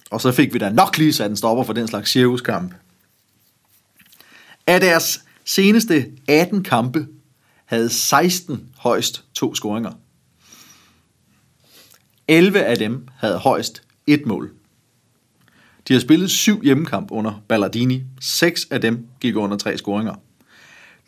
og 0.09 0.21
så 0.21 0.31
fik 0.31 0.53
vi 0.53 0.59
da 0.59 0.69
nok 0.69 0.97
lige 0.97 1.13
sat 1.13 1.29
en 1.29 1.37
stopper 1.37 1.63
for 1.63 1.73
den 1.73 1.87
slags 1.87 2.11
cirkuskamp. 2.11 2.73
Af 4.67 4.79
deres 4.79 5.21
seneste 5.45 6.05
18 6.27 6.63
kampe 6.63 7.07
havde 7.67 7.89
16 7.89 8.69
højst 8.77 9.23
to 9.33 9.55
scoringer. 9.55 9.91
11 12.27 12.63
af 12.63 12.77
dem 12.77 13.07
havde 13.15 13.37
højst 13.37 13.83
et 14.07 14.25
mål. 14.25 14.51
De 15.87 15.93
har 15.93 15.99
spillet 15.99 16.31
syv 16.31 16.63
hjemmekamp 16.63 17.11
under 17.11 17.43
Ballardini. 17.47 18.03
Seks 18.21 18.67
af 18.71 18.81
dem 18.81 19.07
gik 19.19 19.35
under 19.35 19.57
tre 19.57 19.77
scoringer. 19.77 20.15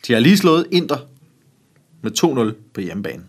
De 0.06 0.12
har 0.12 0.20
lige 0.20 0.36
slået 0.36 0.66
Inter 0.70 0.98
med 2.02 2.52
2-0 2.54 2.54
på 2.74 2.80
hjemmebane. 2.80 3.24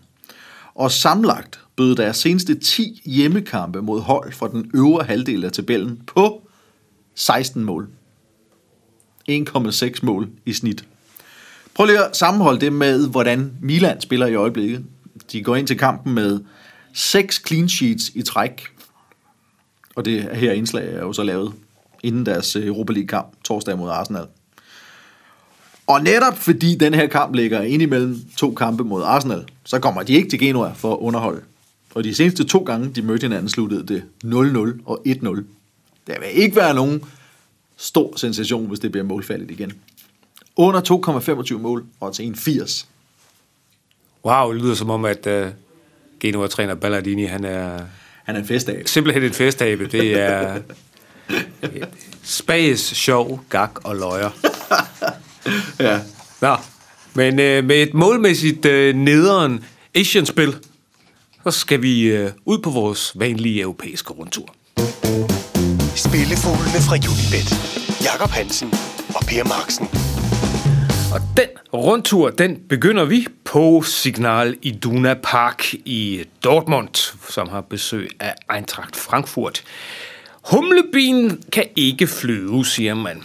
Og 0.74 0.90
samlet 0.90 1.60
bød 1.76 1.96
deres 1.96 2.16
seneste 2.16 2.54
10 2.54 3.02
hjemmekampe 3.04 3.82
mod 3.82 4.00
hold 4.00 4.32
fra 4.32 4.48
den 4.48 4.70
øvre 4.74 5.04
halvdel 5.04 5.44
af 5.44 5.52
tabellen 5.52 6.02
på 6.06 6.48
16 7.14 7.64
mål. 7.64 7.88
1,6 9.30 9.98
mål 10.02 10.30
i 10.46 10.52
snit. 10.52 10.84
Prøv 11.74 11.86
lige 11.86 12.04
at 12.04 12.16
sammenholde 12.16 12.60
det 12.60 12.72
med, 12.72 13.08
hvordan 13.08 13.52
Milan 13.60 14.00
spiller 14.00 14.26
i 14.26 14.34
øjeblikket. 14.34 14.84
De 15.32 15.42
går 15.42 15.56
ind 15.56 15.66
til 15.66 15.78
kampen 15.78 16.14
med 16.14 16.40
seks 16.94 17.42
clean 17.46 17.68
sheets 17.68 18.10
i 18.14 18.22
træk. 18.22 18.66
Og 19.94 20.04
det 20.04 20.28
her 20.36 20.52
indslag 20.52 20.94
er 20.94 21.00
jo 21.00 21.12
så 21.12 21.22
lavet 21.22 21.52
inden 22.02 22.26
deres 22.26 22.56
øh, 22.56 22.66
Europa 22.66 22.92
League-kamp 22.92 23.26
torsdag 23.44 23.78
mod 23.78 23.90
Arsenal. 23.90 24.26
Og 25.86 26.02
netop 26.02 26.38
fordi 26.38 26.74
den 26.74 26.94
her 26.94 27.06
kamp 27.06 27.34
ligger 27.34 27.62
ind 27.62 27.82
imellem 27.82 28.20
to 28.36 28.54
kampe 28.54 28.84
mod 28.84 29.02
Arsenal, 29.02 29.44
så 29.64 29.78
kommer 29.78 30.02
de 30.02 30.12
ikke 30.12 30.30
til 30.30 30.38
Genua 30.38 30.72
for 30.72 30.92
at 30.92 30.98
underholde. 30.98 31.40
Og 31.94 32.04
de 32.04 32.14
seneste 32.14 32.44
to 32.44 32.58
gange, 32.58 32.90
de 32.90 33.02
mødte 33.02 33.24
hinanden, 33.24 33.48
sluttede 33.48 33.86
det 33.86 34.02
0-0 34.24 34.82
og 34.84 35.02
1-0. 35.08 35.42
Der 36.06 36.20
vil 36.20 36.28
ikke 36.32 36.56
være 36.56 36.74
nogen 36.74 37.04
stor 37.76 38.16
sensation, 38.16 38.66
hvis 38.66 38.78
det 38.78 38.92
bliver 38.92 39.04
målfaldet 39.04 39.50
igen. 39.50 39.72
Under 40.56 40.80
2,25 41.52 41.58
mål 41.58 41.84
og 42.00 42.14
til 42.14 42.34
1,80. 42.36 42.86
Wow, 44.24 44.52
det 44.52 44.62
lyder 44.62 44.74
som 44.74 44.90
om, 44.90 45.04
at 45.04 45.26
uh, 45.26 45.48
Genua-træner 46.20 46.74
Ballardini, 46.74 47.24
han 47.24 47.44
er 47.44 47.80
Han 48.24 48.34
er 48.36 48.40
en 48.40 48.46
festabe. 48.46 48.88
simpelthen 48.88 49.22
et 49.24 49.34
festabe. 49.34 49.86
Det 49.86 50.20
er 50.20 50.58
space, 52.22 52.94
sjov, 52.94 53.40
gak 53.48 53.70
og 53.84 53.96
løjer. 53.96 54.30
Ja. 55.80 56.00
Nå, 56.40 56.56
men 57.14 57.40
øh, 57.40 57.64
med 57.64 57.82
et 57.82 57.94
målmæssigt 57.94 58.64
øh, 58.64 58.94
nederen 58.96 59.64
Asian-spil, 59.94 60.56
så 61.44 61.50
skal 61.50 61.82
vi 61.82 62.02
øh, 62.02 62.30
ud 62.44 62.58
på 62.58 62.70
vores 62.70 63.12
vanlige 63.14 63.60
europæiske 63.60 64.12
rundtur. 64.12 64.54
Spillefuglene 65.96 66.80
fra 66.88 66.94
Unibet. 66.96 67.54
Jakob 68.04 68.30
Hansen 68.30 68.72
og 69.14 69.24
Per 69.28 69.44
Marksen. 69.44 70.11
Og 71.12 71.20
den 71.36 71.48
rundtur, 71.72 72.30
den 72.30 72.60
begynder 72.68 73.04
vi 73.04 73.26
på 73.44 73.82
Signal 73.82 74.56
Iduna 74.62 75.14
Park 75.14 75.74
i 75.74 76.24
Dortmund, 76.44 77.14
som 77.28 77.48
har 77.48 77.60
besøg 77.60 78.08
af 78.20 78.34
Eintracht 78.54 78.96
Frankfurt. 78.96 79.62
Humlebien 80.50 81.42
kan 81.52 81.64
ikke 81.76 82.06
flyve, 82.06 82.66
siger 82.66 82.94
man. 82.94 83.22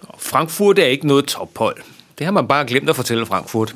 Og 0.00 0.14
Frankfurt 0.20 0.78
er 0.78 0.84
ikke 0.86 1.06
noget 1.06 1.24
tophold. 1.24 1.76
Det 2.18 2.24
har 2.24 2.32
man 2.32 2.48
bare 2.48 2.66
glemt 2.66 2.90
at 2.90 2.96
fortælle 2.96 3.26
Frankfurt. 3.26 3.74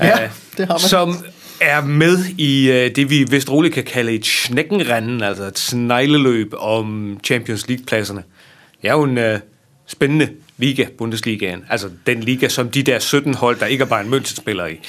Ja, 0.00 0.22
Øh, 0.24 0.30
det 0.56 0.66
har 0.66 0.74
man. 0.74 0.80
Som 0.80 1.16
er 1.60 1.80
med 1.80 2.18
i 2.38 2.70
øh, 2.70 2.96
det, 2.96 3.10
vi 3.10 3.24
vist 3.30 3.50
roligt 3.50 3.74
kan 3.74 3.84
kalde 3.84 4.12
et 4.12 4.26
snækkenrennen, 4.26 5.22
altså 5.22 5.42
et 5.44 5.58
snegleløb 5.58 6.54
om 6.58 7.18
Champions 7.24 7.68
League-pladserne. 7.68 8.22
Det 8.82 8.88
er 8.88 8.92
jo 8.92 9.02
en 9.02 9.18
øh, 9.18 9.40
spændende 9.86 10.28
liga, 10.56 10.86
Bundesligaen. 10.98 11.64
Altså 11.70 11.90
den 12.06 12.20
liga, 12.20 12.48
som 12.48 12.70
de 12.70 12.82
der 12.82 12.98
17 12.98 13.34
hold, 13.34 13.60
der 13.60 13.66
ikke 13.66 13.82
er 13.82 13.88
bare 13.88 14.00
en 14.04 14.14
München 14.14 14.36
spiller 14.36 14.66
i. 14.66 14.80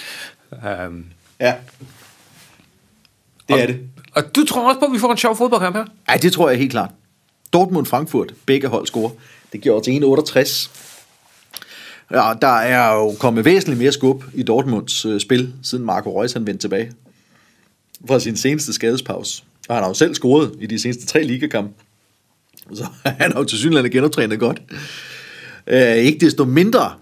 Um, 0.87 1.05
Ja. 1.39 1.53
Det 3.49 3.61
er 3.61 3.67
det. 3.67 3.79
og 4.11 4.35
du 4.35 4.45
tror 4.45 4.67
også 4.67 4.79
på, 4.79 4.85
at 4.85 4.91
vi 4.93 4.99
får 4.99 5.11
en 5.11 5.17
sjov 5.17 5.37
fodboldkamp 5.37 5.75
her? 5.75 5.85
Ja, 6.09 6.17
det 6.17 6.33
tror 6.33 6.49
jeg 6.49 6.59
helt 6.59 6.71
klart. 6.71 6.89
Dortmund-Frankfurt, 7.53 8.33
begge 8.45 8.67
hold 8.67 8.87
scorer. 8.87 9.11
Det 9.53 9.61
giver 9.61 9.79
til 9.79 9.91
1,68. 10.03 10.69
Ja, 12.11 12.33
der 12.41 12.47
er 12.57 12.93
jo 12.93 13.15
kommet 13.19 13.45
væsentligt 13.45 13.79
mere 13.79 13.91
skub 13.91 14.23
i 14.33 14.43
Dortmunds 14.43 15.05
øh, 15.05 15.19
spil, 15.21 15.53
siden 15.63 15.85
Marco 15.85 16.21
Reus 16.21 16.33
han 16.33 16.45
vendte 16.47 16.63
tilbage 16.63 16.91
fra 18.07 18.19
sin 18.19 18.37
seneste 18.37 18.73
skadespause. 18.73 19.43
Og 19.69 19.75
han 19.75 19.83
har 19.83 19.89
jo 19.89 19.93
selv 19.93 20.15
scoret 20.15 20.55
i 20.59 20.65
de 20.65 20.79
seneste 20.79 21.05
tre 21.05 21.23
ligakampe. 21.23 21.73
Så 22.73 22.87
han 23.05 23.31
har 23.31 23.39
jo 23.39 23.45
til 23.45 23.57
synligheden 23.57 23.91
genoptrænet 23.91 24.39
godt. 24.39 24.61
Øh, 25.67 25.95
ikke 25.95 26.25
desto 26.25 26.45
mindre 26.45 26.93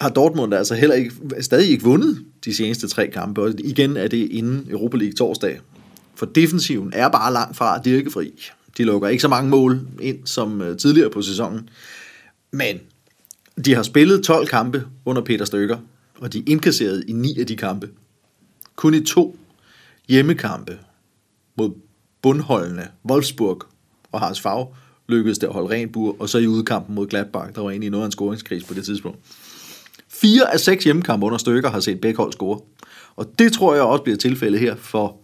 har 0.00 0.08
Dortmund 0.08 0.54
altså 0.54 0.74
heller 0.74 0.94
ikke, 0.94 1.12
stadig 1.40 1.70
ikke 1.70 1.84
vundet 1.84 2.24
de 2.44 2.56
seneste 2.56 2.88
tre 2.88 3.08
kampe. 3.08 3.42
Og 3.42 3.54
igen 3.58 3.96
er 3.96 4.08
det 4.08 4.30
inden 4.30 4.66
Europa 4.70 4.96
League 4.96 5.14
torsdag. 5.14 5.60
For 6.14 6.26
defensiven 6.26 6.92
er 6.94 7.08
bare 7.08 7.32
langt 7.32 7.56
fra 7.56 7.78
dirkefri. 7.78 8.32
De 8.78 8.84
lukker 8.84 9.08
ikke 9.08 9.22
så 9.22 9.28
mange 9.28 9.50
mål 9.50 9.80
ind 10.00 10.26
som 10.26 10.62
øh, 10.62 10.78
tidligere 10.78 11.10
på 11.10 11.22
sæsonen. 11.22 11.68
Men 12.50 12.80
de 13.64 13.74
har 13.74 13.82
spillet 13.82 14.24
12 14.24 14.46
kampe 14.46 14.86
under 15.04 15.22
Peter 15.22 15.44
Støkker, 15.44 15.78
og 16.18 16.32
de 16.32 16.38
er 16.38 16.42
indkasseret 16.46 17.04
i 17.08 17.12
9 17.12 17.40
af 17.40 17.46
de 17.46 17.56
kampe. 17.56 17.88
Kun 18.76 18.94
i 18.94 19.04
to 19.04 19.38
hjemmekampe 20.08 20.78
mod 21.56 21.70
bundholdene 22.22 22.88
Wolfsburg 23.10 23.62
og 24.12 24.20
Hans 24.20 24.40
lykkedes 25.08 25.38
det 25.38 25.46
at 25.46 25.52
holde 25.52 25.70
ren 25.70 25.88
bur, 25.88 26.16
og 26.18 26.28
så 26.28 26.38
i 26.38 26.46
udkampen 26.46 26.94
mod 26.94 27.06
Gladbach, 27.06 27.54
der 27.54 27.60
var 27.60 27.70
egentlig 27.70 27.90
noget 27.90 28.02
af 28.02 28.06
en 28.06 28.12
scoringskris 28.12 28.64
på 28.64 28.74
det 28.74 28.84
tidspunkt. 28.84 29.18
Fire 30.08 30.52
af 30.52 30.60
seks 30.60 30.84
hjemmekampe 30.84 31.26
under 31.26 31.38
stykker 31.38 31.70
har 31.70 31.80
set 31.80 32.00
begge 32.00 32.16
hold 32.16 32.32
score. 32.32 32.60
Og 33.16 33.38
det 33.38 33.52
tror 33.52 33.74
jeg 33.74 33.82
også 33.82 34.02
bliver 34.02 34.16
tilfældet 34.16 34.60
her, 34.60 34.76
for 34.76 35.16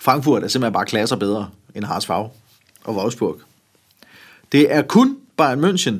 Frankfurt 0.00 0.44
er 0.44 0.48
simpelthen 0.48 0.72
bare 0.72 0.86
klasser 0.86 1.16
bedre 1.16 1.50
end 1.74 1.84
Haas 1.84 2.06
Favre 2.06 2.30
og 2.84 2.96
Wolfsburg. 2.96 3.40
Det 4.52 4.74
er 4.74 4.82
kun 4.82 5.18
Bayern 5.36 5.64
München, 5.64 5.94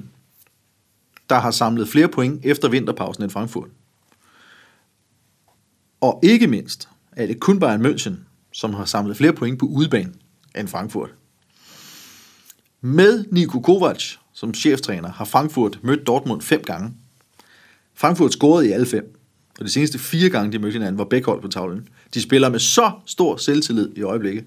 der 1.31 1.39
har 1.39 1.51
samlet 1.51 1.89
flere 1.89 2.09
point 2.09 2.41
efter 2.45 2.69
vinterpausen 2.69 3.23
end 3.23 3.31
Frankfurt. 3.31 3.69
Og 6.01 6.21
ikke 6.23 6.47
mindst 6.47 6.89
er 7.13 7.27
det 7.27 7.41
kun 7.41 7.61
Bayern 7.61 7.87
München, 7.87 8.13
som 8.53 8.75
har 8.75 8.85
samlet 8.85 9.17
flere 9.17 9.33
point 9.33 9.59
på 9.59 9.67
udebane 9.67 10.13
end 10.59 10.69
Frankfurt. 10.69 11.15
Med 12.85 13.25
Niko 13.31 13.61
Kovac 13.61 14.17
som 14.33 14.55
cheftræner 14.55 15.13
har 15.13 15.25
Frankfurt 15.25 15.79
mødt 15.83 16.07
Dortmund 16.07 16.43
fem 16.43 16.63
gange. 16.63 16.93
Frankfurt 17.95 18.33
scorede 18.33 18.69
i 18.69 18.73
alle 18.73 18.87
fem, 18.87 19.15
og 19.59 19.65
de 19.65 19.71
seneste 19.71 19.99
fire 19.99 20.29
gange, 20.29 20.53
de 20.53 20.59
mødte 20.59 20.73
hinanden, 20.73 20.99
var 20.99 21.05
begge 21.05 21.27
hold 21.27 21.43
på 21.43 21.49
tavlen. 21.49 21.89
De 22.15 22.23
spiller 22.23 22.49
med 22.49 22.59
så 22.59 22.91
stor 23.07 23.37
selvtillid 23.37 23.93
i 23.97 24.03
øjeblikket, 24.03 24.45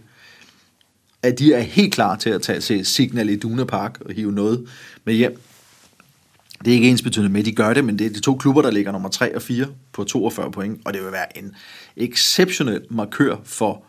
at 1.24 1.40
de 1.40 1.54
er 1.54 1.60
helt 1.60 1.94
klar 1.94 2.16
til 2.16 2.30
at 2.30 2.42
tage 2.42 2.60
til 2.60 2.86
Signal 2.86 3.30
i 3.30 3.36
Duna 3.36 3.64
Park 3.64 4.02
og 4.02 4.14
hive 4.14 4.32
noget 4.32 4.70
med 5.06 5.14
hjem. 5.14 5.42
Det 6.66 6.72
er 6.72 6.76
ikke 6.76 6.90
ens 6.90 7.02
betydende 7.02 7.32
med, 7.32 7.40
at 7.40 7.46
de 7.46 7.56
gør 7.56 7.74
det, 7.74 7.86
men 7.86 8.00
det 8.00 8.08
er 8.08 8.14
de 8.14 8.20
to 8.20 8.36
klubber, 8.36 8.62
der 8.62 8.72
ligger 8.72 8.92
nummer 8.92 9.10
3 9.10 9.36
og 9.36 9.42
4 9.42 9.68
på 9.92 10.04
42 10.04 10.52
point, 10.52 10.82
og 10.86 10.94
det 10.94 11.04
vil 11.04 11.12
være 11.12 11.38
en 11.38 11.56
exceptionel 11.98 12.82
markør 12.90 13.36
for, 13.44 13.84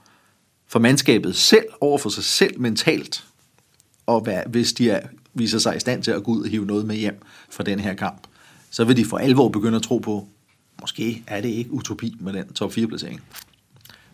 for 0.69 0.79
mandskabet 0.79 1.37
selv, 1.37 1.67
over 1.81 1.99
for 1.99 2.09
sig 2.09 2.25
selv 2.25 2.61
mentalt, 2.61 3.25
og 4.07 4.21
hvad, 4.21 4.41
hvis 4.47 4.73
de 4.73 4.91
er, 4.91 5.01
viser 5.35 5.59
sig 5.59 5.77
i 5.77 5.81
stand 5.81 6.03
til 6.03 6.11
at 6.11 6.25
gå 6.25 6.31
ud 6.31 6.43
og 6.43 6.49
hive 6.49 6.67
noget 6.67 6.87
med 6.87 6.97
hjem 6.97 7.23
fra 7.51 7.65
den 7.65 7.81
her 7.81 7.95
kamp, 7.95 8.27
så 8.71 8.85
vil 8.85 8.97
de 8.97 9.05
for 9.05 9.19
alvor 9.19 9.49
begynde 9.49 9.77
at 9.77 9.83
tro 9.83 9.99
på, 9.99 10.29
måske 10.81 11.23
er 11.27 11.41
det 11.41 11.49
ikke 11.49 11.73
utopi 11.73 12.17
med 12.21 12.33
den 12.33 12.53
top 12.53 12.71
4-placering. 12.71 13.21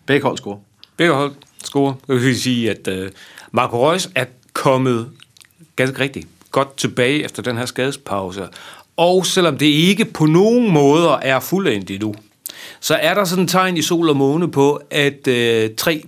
Begge 0.06 0.26
hold 0.26 0.38
scorer. 0.38 0.58
Begge 0.96 1.14
hold 1.14 1.32
scorer. 1.64 1.94
Jeg 2.08 2.16
vil 2.16 2.40
sige, 2.40 2.70
at 2.70 2.88
uh, 2.88 3.10
Marco 3.52 3.90
Reus 3.90 4.08
er 4.14 4.24
kommet 4.52 5.10
ganske 5.76 6.00
rigtigt 6.00 6.28
godt 6.50 6.76
tilbage 6.76 7.24
efter 7.24 7.42
den 7.42 7.56
her 7.56 7.66
skadespause. 7.66 8.48
Og 8.96 9.26
selvom 9.26 9.58
det 9.58 9.66
ikke 9.66 10.04
på 10.04 10.26
nogen 10.26 10.70
måder 10.70 11.10
er 11.10 11.40
fuldendt 11.40 11.90
endnu, 11.90 12.14
så 12.80 12.94
er 12.94 13.14
der 13.14 13.24
sådan 13.24 13.44
en 13.44 13.48
tegn 13.48 13.76
i 13.76 13.82
sol 13.82 14.08
og 14.08 14.16
måne 14.16 14.50
på, 14.50 14.80
at 14.90 15.28
øh, 15.28 15.70
tre 15.76 16.04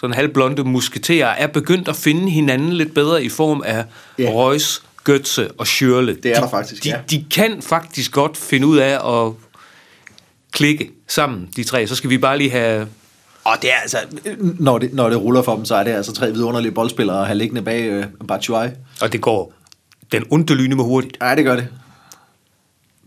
sådan 0.00 0.14
halvblonde 0.14 0.64
musketerer 0.64 1.26
er 1.26 1.46
begyndt 1.46 1.88
at 1.88 1.96
finde 1.96 2.30
hinanden 2.30 2.72
lidt 2.72 2.94
bedre 2.94 3.24
i 3.24 3.28
form 3.28 3.62
af 3.66 3.84
yeah. 4.20 4.34
Reus, 4.34 4.82
Götze 5.08 5.48
og 5.58 5.66
Schürrle. 5.66 6.20
Det 6.22 6.26
er 6.26 6.34
de, 6.34 6.40
der 6.40 6.48
faktisk, 6.48 6.84
de, 6.84 6.88
ja. 6.88 7.00
de 7.10 7.24
kan 7.30 7.62
faktisk 7.62 8.12
godt 8.12 8.36
finde 8.36 8.66
ud 8.66 8.78
af 8.78 9.24
at 9.26 9.32
klikke 10.52 10.90
sammen, 11.08 11.48
de 11.56 11.64
tre. 11.64 11.86
Så 11.86 11.94
skal 11.94 12.10
vi 12.10 12.18
bare 12.18 12.38
lige 12.38 12.50
have 12.50 12.88
Og 13.44 13.56
det 13.62 13.70
er 13.70 13.76
altså, 13.82 13.98
når 14.58 14.78
det, 14.78 14.94
når 14.94 15.08
det 15.08 15.20
ruller 15.20 15.42
for 15.42 15.56
dem, 15.56 15.64
så 15.64 15.74
er 15.74 15.84
det 15.84 15.90
altså 15.90 16.12
tre 16.12 16.32
vidunderlige 16.32 16.72
boldspillere 16.72 17.20
at 17.20 17.26
have 17.26 17.38
liggende 17.38 17.62
bag 17.62 17.84
øh, 17.84 18.04
Batshuayi. 18.28 18.70
Og 19.00 19.12
det 19.12 19.20
går 19.20 19.52
den 20.12 20.24
underlyne 20.30 20.74
med 20.74 20.84
hurtigt. 20.84 21.16
Ja, 21.22 21.34
det 21.34 21.44
gør 21.44 21.56
det. 21.56 21.68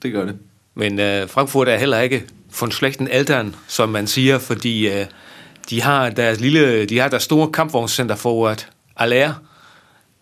Det 0.03 0.11
gør 0.11 0.25
det. 0.25 0.35
Men 0.75 0.99
øh, 0.99 1.29
Frankfurt 1.29 1.67
er 1.67 1.77
heller 1.77 1.99
ikke 1.99 2.23
von 2.59 2.71
schlechten 2.71 3.07
Eltern, 3.11 3.55
som 3.67 3.89
man 3.89 4.07
siger, 4.07 4.39
fordi 4.39 4.87
øh, 4.87 5.05
de 5.69 5.81
har 5.81 6.09
deres 6.09 6.39
lille, 6.39 6.85
de 6.85 6.97
har 6.99 7.07
deres 7.07 7.23
store 7.23 7.47
kampvognscenter 7.51 8.15
forward, 8.15 8.67
Allaire, 8.97 9.35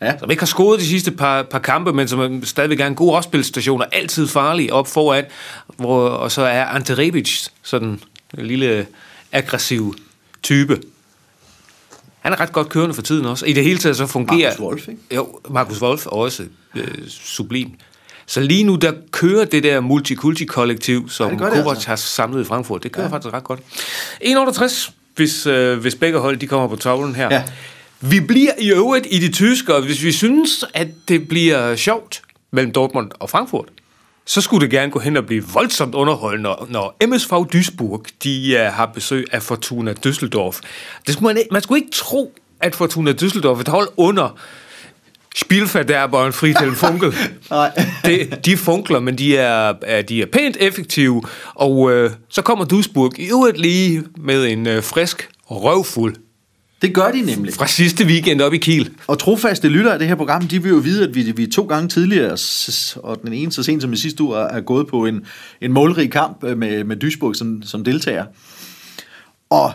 Ja. 0.02 0.18
som 0.20 0.32
ikke 0.32 0.42
har 0.42 0.46
scoret 0.48 0.80
de 0.80 0.86
sidste 0.86 1.12
par, 1.12 1.44
par 1.44 1.60
kampe, 1.60 1.94
men 1.94 2.08
som 2.08 2.46
stadigvæk 2.46 2.80
er 2.80 2.88
en 2.88 2.96
god 2.96 3.14
opspilstation 3.14 3.82
og 3.82 3.88
altid 3.92 4.28
farlig 4.28 4.74
op 4.74 4.88
foran, 4.88 5.26
hvor, 5.78 6.10
og 6.10 6.32
så 6.32 6.42
er 6.42 6.66
Ante 6.66 6.98
Rebic 6.98 7.48
sådan 7.64 8.00
en 8.38 8.46
lille 8.46 8.88
aggressiv 9.32 9.96
type. 10.44 10.82
Han 12.20 12.34
er 12.34 12.40
ret 12.40 12.52
godt 12.52 12.70
kørende 12.70 12.94
for 12.96 13.02
tiden 13.02 13.26
også. 13.26 13.46
I 13.46 13.54
det 13.54 13.64
hele 13.64 13.80
taget 13.80 13.98
så 13.98 14.06
fungerer... 14.08 14.50
Marcus 14.50 14.60
Wolf, 14.60 14.88
ikke? 14.88 15.02
Jo, 15.16 15.40
Markus 15.50 15.82
Wolf 15.82 16.06
også 16.06 16.44
øh, 16.76 16.88
sublim. 17.10 17.72
Så 18.26 18.40
lige 18.40 18.64
nu, 18.64 18.76
der 18.76 18.94
kører 19.12 19.46
det 19.46 19.64
der 19.64 19.80
multikulti-kollektiv, 19.80 21.10
som 21.10 21.32
Ja, 21.32 21.38
Kovac 21.38 21.68
altså. 21.76 21.88
har 21.88 21.96
samlet 21.96 22.42
i 22.42 22.44
Frankfurt. 22.46 22.84
Det 22.84 22.92
kører 22.92 23.08
ja. 23.08 23.14
faktisk 23.14 23.34
ret 23.34 23.44
godt. 23.44 23.60
1,68, 24.24 24.92
hvis, 25.22 25.46
øh, 25.46 25.80
hvis 25.80 25.96
begge 25.96 26.20
hold 26.20 26.38
de 26.38 26.48
kommer 26.48 26.68
på 26.68 26.76
tavlen 26.76 27.16
her. 27.16 27.28
Ja. 27.32 27.44
Vi 28.02 28.20
bliver 28.20 28.52
i 28.60 28.72
øvrigt 28.72 29.08
i 29.12 29.20
de 29.20 29.32
tyske, 29.32 29.76
og 29.76 29.82
hvis 29.82 30.04
vi 30.04 30.12
synes, 30.12 30.66
at 30.74 30.88
det 31.08 31.28
bliver 31.28 31.76
sjovt 31.76 32.22
mellem 32.52 32.72
Dortmund 32.74 33.12
og 33.20 33.30
Frankfurt, 33.30 33.66
så 34.26 34.42
skulle 34.42 34.62
det 34.62 34.72
gerne 34.72 34.92
gå 34.92 35.00
hen 35.00 35.18
og 35.18 35.26
blive 35.26 35.44
voldsomt 35.54 35.96
underholdende, 35.96 36.44
når, 36.44 36.68
når 36.70 36.98
MSV 37.08 37.34
Duisburg 37.54 38.06
de, 38.24 38.56
uh, 38.68 38.74
har 38.76 38.86
besøg 38.86 39.26
af 39.32 39.42
Fortuna 39.42 39.94
Düsseldorf. 40.08 40.60
Det 41.08 41.14
skulle 41.14 41.28
man, 41.28 41.38
ikke- 41.38 41.50
man 41.52 41.62
skulle 41.62 41.80
ikke 41.82 41.92
tro, 41.94 42.34
at 42.60 42.76
Fortuna 42.76 43.12
Düsseldorf, 43.22 43.60
et 43.62 43.68
hold 43.68 43.88
under 43.98 44.38
Spilfadærber 45.36 46.18
og 46.18 46.28
en 46.28 46.34
frital 46.34 46.72
funkel. 46.76 47.14
Nej. 47.50 47.72
det, 48.06 48.46
de 48.46 48.58
funkler, 48.58 49.00
men 49.00 49.18
de 49.18 49.38
er, 49.38 49.74
er, 49.82 50.02
de 50.02 50.22
er 50.22 50.26
pænt 50.26 50.58
effektive. 50.60 51.24
Og 51.54 51.92
øh, 51.92 52.12
så 52.30 52.42
kommer 52.42 52.66
Duisburg 52.66 53.20
i 53.20 53.30
øvrigt 53.30 53.58
lige 53.58 54.04
med 54.18 54.46
en 54.48 54.68
øh, 54.68 54.84
frisk 54.84 55.30
røvfuld 55.46 56.16
Det 56.82 56.94
gør 56.94 57.12
de 57.12 57.22
nemlig. 57.22 57.54
fra 57.54 57.68
sidste 57.68 58.06
weekend 58.06 58.42
op 58.42 58.54
i 58.54 58.58
Kiel. 58.58 58.90
Og 59.08 59.20
trofaste 59.20 59.68
lyttere 59.70 59.94
af 59.94 60.00
det 60.00 60.08
her 60.08 60.16
program, 60.16 60.48
de 60.48 60.64
vil 60.64 60.70
jo 60.70 60.78
vide, 60.78 61.08
at 61.08 61.16
vi, 61.16 61.32
vi 61.32 61.48
to 61.48 61.64
gange 61.66 61.90
tidligere, 61.90 62.38
og 62.96 63.22
den 63.24 63.34
ene 63.34 63.52
så 63.52 63.64
sent 63.64 63.82
som 63.82 63.94
i 63.94 63.98
sidste 63.98 64.24
uge, 64.24 64.38
er 64.38 64.48
er 64.48 64.62
gået 64.62 64.88
på 64.88 65.06
en, 65.06 65.26
en 65.62 65.72
målrig 65.72 66.12
kamp 66.12 66.44
øh, 66.44 66.58
med, 66.58 66.84
med 66.84 66.96
Duisburg 66.96 67.36
som, 67.36 67.64
som 67.64 67.84
deltager. 67.84 68.26
Og 69.50 69.74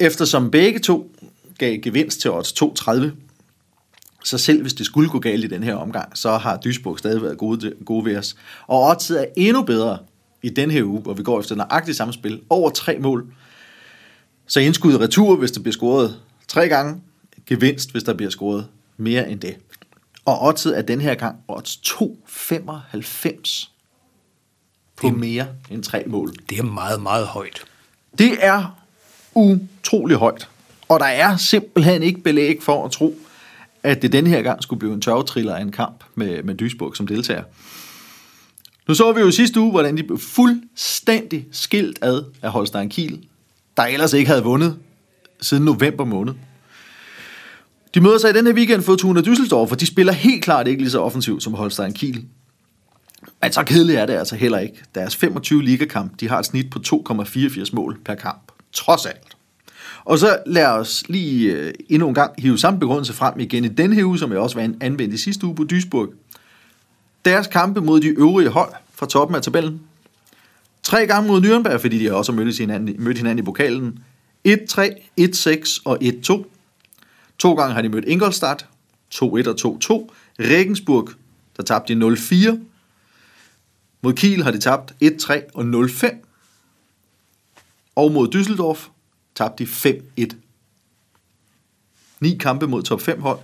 eftersom 0.00 0.50
begge 0.50 0.78
to 0.78 1.12
gav 1.58 1.78
gevinst 1.78 2.20
til 2.20 2.30
odds 2.30 2.52
2,30, 2.62 3.25
så 4.26 4.38
selv 4.38 4.62
hvis 4.62 4.74
det 4.74 4.86
skulle 4.86 5.10
gå 5.10 5.18
galt 5.18 5.44
i 5.44 5.46
den 5.46 5.62
her 5.62 5.74
omgang, 5.74 6.18
så 6.18 6.36
har 6.36 6.56
Duisburg 6.56 6.98
stadig 6.98 7.22
været 7.22 7.38
gode, 7.38 7.72
gode 7.84 8.04
ved 8.04 8.16
os. 8.16 8.36
Og 8.66 8.82
oddset 8.90 9.20
er 9.20 9.26
endnu 9.36 9.62
bedre 9.62 9.98
i 10.42 10.48
den 10.48 10.70
her 10.70 10.84
uge, 10.84 11.00
hvor 11.00 11.14
vi 11.14 11.22
går 11.22 11.40
efter 11.40 11.54
nøjagtigt 11.54 11.96
samme 11.96 12.12
spil, 12.12 12.40
over 12.50 12.70
tre 12.70 12.98
mål. 12.98 13.26
Så 14.46 14.60
indskud 14.60 15.00
retur, 15.00 15.36
hvis 15.36 15.50
der 15.50 15.60
bliver 15.60 15.72
scoret 15.72 16.20
tre 16.48 16.68
gange, 16.68 17.02
gevinst, 17.46 17.92
hvis 17.92 18.02
der 18.02 18.14
bliver 18.14 18.30
scoret 18.30 18.66
mere 18.96 19.30
end 19.30 19.40
det. 19.40 19.56
Og 20.24 20.42
oddset 20.42 20.78
er 20.78 20.82
den 20.82 21.00
her 21.00 21.14
gang 21.14 21.36
odds 21.48 21.76
2,95 21.76 23.70
på 24.96 25.08
mere 25.08 25.46
end 25.70 25.82
tre 25.82 26.04
mål. 26.06 26.32
Det 26.50 26.58
er 26.58 26.62
meget, 26.62 27.02
meget 27.02 27.26
højt. 27.26 27.64
Det 28.18 28.36
er 28.40 28.78
utrolig 29.34 30.16
højt. 30.16 30.48
Og 30.88 31.00
der 31.00 31.06
er 31.06 31.36
simpelthen 31.36 32.02
ikke 32.02 32.20
belæg 32.20 32.62
for 32.62 32.84
at 32.84 32.90
tro, 32.90 33.18
at 33.86 34.02
det 34.02 34.12
den 34.12 34.26
her 34.26 34.42
gang 34.42 34.62
skulle 34.62 34.78
blive 34.78 34.94
en 34.94 35.00
tørvetriller 35.00 35.54
af 35.54 35.62
en 35.62 35.72
kamp 35.72 36.04
med, 36.14 36.42
med 36.42 36.54
Duisburg 36.54 36.96
som 36.96 37.06
deltager. 37.06 37.42
Nu 38.88 38.94
så 38.94 39.12
vi 39.12 39.20
jo 39.20 39.30
sidste 39.30 39.60
uge, 39.60 39.70
hvordan 39.70 39.96
de 39.96 40.02
blev 40.02 40.18
fuldstændig 40.18 41.46
skilt 41.52 41.98
ad 42.02 42.22
af 42.42 42.50
Holstein 42.50 42.88
Kiel, 42.88 43.24
der 43.76 43.82
ellers 43.82 44.12
ikke 44.12 44.28
havde 44.28 44.42
vundet 44.42 44.76
siden 45.40 45.64
november 45.64 46.04
måned. 46.04 46.34
De 47.94 48.00
møder 48.00 48.18
sig 48.18 48.30
i 48.30 48.32
den 48.32 48.46
her 48.46 48.54
weekend 48.54 48.82
for 48.82 48.92
Fortuna 48.92 49.20
Düsseldorf, 49.20 49.68
for 49.68 49.76
de 49.76 49.86
spiller 49.86 50.12
helt 50.12 50.44
klart 50.44 50.68
ikke 50.68 50.82
lige 50.82 50.90
så 50.90 51.00
offensivt 51.00 51.42
som 51.42 51.54
Holstein 51.54 51.92
Kiel. 51.92 52.24
Men 53.42 53.52
så 53.52 53.64
kedeligt 53.64 53.98
er 53.98 54.06
det 54.06 54.12
altså 54.12 54.36
heller 54.36 54.58
ikke. 54.58 54.82
Deres 54.94 55.16
25 55.16 55.62
ligakamp, 55.62 56.20
de 56.20 56.28
har 56.28 56.38
et 56.38 56.46
snit 56.46 56.70
på 56.70 56.78
2,84 56.86 57.70
mål 57.72 57.98
per 58.04 58.14
kamp. 58.14 58.52
Trods 58.72 59.06
alt. 59.06 59.35
Og 60.06 60.18
så 60.18 60.38
lad 60.46 60.66
os 60.66 61.04
lige 61.08 61.52
øh, 61.52 61.74
endnu 61.88 62.08
en 62.08 62.14
gang 62.14 62.32
hive 62.38 62.58
samme 62.58 62.80
begrundelse 62.80 63.12
frem 63.12 63.40
igen 63.40 63.64
i 63.64 63.68
den 63.68 63.92
her 63.92 64.04
uge, 64.04 64.18
som 64.18 64.32
jeg 64.32 64.38
også 64.38 64.56
var 64.56 64.70
anvendt 64.80 65.14
i 65.14 65.16
sidste 65.16 65.46
uge 65.46 65.54
på 65.54 65.64
Duisburg. 65.64 66.12
Deres 67.24 67.46
kampe 67.46 67.80
mod 67.80 68.00
de 68.00 68.08
øvrige 68.08 68.48
hold 68.48 68.72
fra 68.94 69.06
toppen 69.06 69.36
af 69.36 69.42
tabellen. 69.42 69.80
Tre 70.82 71.06
gange 71.06 71.28
mod 71.28 71.42
Nürnberg, 71.42 71.76
fordi 71.76 71.98
de 71.98 72.14
også 72.14 72.32
har 72.32 72.40
mødt 72.40 72.58
hinanden, 72.58 72.96
mødt 72.98 73.16
hinanden 73.16 73.38
i 73.38 73.44
pokalen. 73.44 73.98
1-3, 74.48 74.52
1-6 75.20 75.82
og 75.84 75.98
1-2. 76.02 76.44
To 77.38 77.54
gange 77.54 77.74
har 77.74 77.82
de 77.82 77.88
mødt 77.88 78.04
Ingolstadt. 78.04 78.66
2-1 79.14 79.22
og 79.22 79.38
2-2. 79.38 80.10
Regensburg, 80.40 81.10
der 81.56 81.62
tabte 81.62 81.94
de 81.94 82.16
0-4. 82.16 82.58
Mod 84.02 84.12
Kiel 84.12 84.42
har 84.42 84.50
de 84.50 84.58
tabt 84.58 84.94
1-3 85.04 85.40
og 85.54 85.64
0-5. 85.64 86.16
Og 87.96 88.12
mod 88.12 88.34
Düsseldorf 88.34 88.95
tabte 89.36 89.64
de 89.64 89.68
5-1. 90.18 90.36
Ni 92.20 92.36
kampe 92.40 92.66
mod 92.66 92.82
top 92.82 93.00
5 93.00 93.20
hold. 93.20 93.38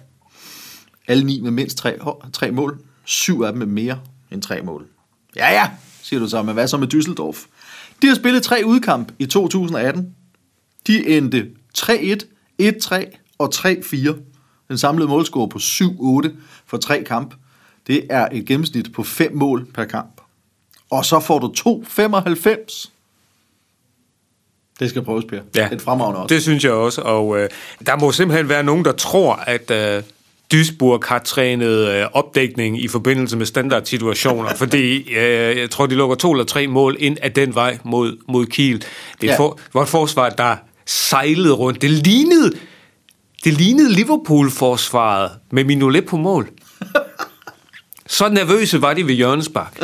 Alle 1.07 1.25
ni 1.25 1.41
med 1.41 1.51
mindst 1.51 1.77
tre, 1.77 1.97
tre 2.33 2.51
mål. 2.51 2.81
Syv 3.05 3.41
af 3.41 3.53
dem 3.53 3.59
med 3.59 3.67
mere 3.67 4.01
end 4.31 4.43
tre 4.43 4.63
mål. 4.63 4.87
Ja, 5.37 5.51
ja, 5.53 5.71
siger 6.03 6.21
du 6.21 6.29
så, 6.29 6.43
men 6.43 6.55
hvad 6.55 6.69
så 6.69 6.77
med 6.77 6.95
Düsseldorf? 6.95 7.47
De 8.03 8.07
har 8.07 8.15
spillet 8.15 8.43
tre 8.43 8.63
udkamp 8.65 9.13
i 9.19 9.27
2018. 9.27 10.15
De 10.87 11.17
endte 11.17 11.51
3-1, 11.79 12.17
1-3 12.63 13.17
og 13.39 13.53
3-4. 13.55 14.15
Den 14.69 14.79
samlede 14.79 15.09
målscore 15.09 15.49
på 15.49 15.59
7-8 15.59 16.31
for 16.67 16.77
tre 16.77 17.05
kamp. 17.05 17.35
Det 17.87 18.07
er 18.11 18.29
et 18.33 18.47
gennemsnit 18.47 18.93
på 18.93 19.03
5 19.03 19.37
mål 19.37 19.67
per 19.75 19.85
kamp. 19.85 20.21
Og 20.91 21.05
så 21.05 21.21
får 21.21 21.39
du 21.39 21.55
2,95. 21.59 22.91
Det 24.81 24.91
skal 24.91 25.03
prøves, 25.03 25.25
Per. 25.25 25.39
Ja, 25.57 25.69
Et 25.73 25.83
fremragende 25.83 26.21
også. 26.21 26.35
det 26.35 26.43
synes 26.43 26.65
jeg 26.65 26.73
også. 26.73 27.01
Og 27.01 27.39
øh, 27.39 27.49
der 27.87 27.97
må 27.97 28.13
simpelthen 28.13 28.49
være 28.49 28.63
nogen, 28.63 28.85
der 28.85 28.93
tror, 28.93 29.35
at 29.35 29.71
øh, 29.71 30.03
Duisburg 30.53 31.03
har 31.07 31.19
trænet 31.19 31.89
øh, 31.89 32.07
opdækning 32.13 32.83
i 32.83 32.89
forbindelse 32.89 33.37
med 33.37 33.47
standardsituationer, 33.47 34.55
fordi 34.63 35.13
øh, 35.13 35.59
jeg 35.59 35.71
tror, 35.71 35.87
de 35.87 35.95
lukker 35.95 36.17
to 36.17 36.33
eller 36.33 36.45
tre 36.45 36.67
mål 36.67 36.97
ind 36.99 37.17
af 37.23 37.33
den 37.33 37.55
vej 37.55 37.79
mod, 37.85 38.17
mod 38.29 38.47
Kiel. 38.47 38.85
Det 39.21 39.27
Ja. 39.27 39.39
for, 39.39 39.59
var 39.75 39.83
et 39.83 39.89
forsvar, 39.89 40.29
der 40.29 40.57
sejlede 40.87 41.53
rundt. 41.55 41.83
Det 41.83 41.91
lignede, 41.91 42.53
det 43.45 43.53
lignede 43.53 43.93
Liverpool-forsvaret 43.93 45.31
med 45.51 45.65
Minolet 45.65 46.07
på 46.07 46.17
mål. 46.17 46.49
Så 48.07 48.29
nervøse 48.29 48.83
var 48.83 48.95
de 48.95 49.07
ved 49.07 49.15
Jørgens 49.15 49.49
Bak. 49.49 49.79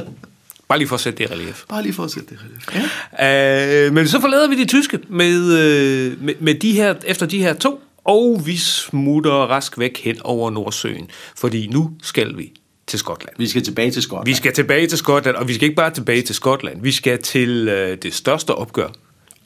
Bare 0.69 0.79
lige 0.79 0.89
for 0.89 0.95
at 0.95 1.01
sætte 1.01 1.19
det 1.19 1.31
i 1.31 1.33
relief. 1.33 1.65
Bare 1.69 1.83
lige 1.83 1.93
for 1.93 2.05
at 2.05 2.11
sætte 2.11 2.29
det 2.31 2.39
her. 2.73 2.83
Ja. 3.19 3.87
Øh, 3.87 3.93
men 3.93 4.09
så 4.09 4.21
forlader 4.21 4.49
vi 4.49 4.63
de 4.63 4.67
tyske 4.67 4.99
med, 5.09 5.59
øh, 5.59 6.23
med, 6.23 6.35
med 6.41 6.55
de 6.55 6.73
her, 6.73 6.95
efter 7.05 7.27
de 7.27 7.39
her 7.39 7.55
to, 7.55 7.81
og 8.05 8.43
vi 8.47 8.57
smutter 8.57 9.33
rask 9.33 9.79
væk 9.79 10.01
hen 10.05 10.17
over 10.25 10.51
Nordsøen, 10.51 11.11
fordi 11.37 11.67
nu 11.67 11.91
skal 12.03 12.39
vi 12.39 12.53
til 12.87 12.99
Skotland. 12.99 13.37
Vi 13.39 13.47
skal 13.47 13.63
tilbage 13.63 13.91
til 13.91 14.03
Skotland. 14.03 14.27
Vi 14.27 14.35
skal 14.35 14.53
tilbage 14.53 14.87
til 14.87 14.99
Skotland, 14.99 15.37
og 15.37 15.49
vi 15.49 15.55
skal 15.55 15.65
ikke 15.65 15.77
bare 15.77 15.91
tilbage 15.91 16.23
til 16.23 16.35
Skotland, 16.35 16.83
vi 16.83 16.93
skal 16.93 17.23
til 17.23 17.69
øh, 17.69 17.99
det 18.03 18.15
største 18.15 18.55
opgør 18.55 18.89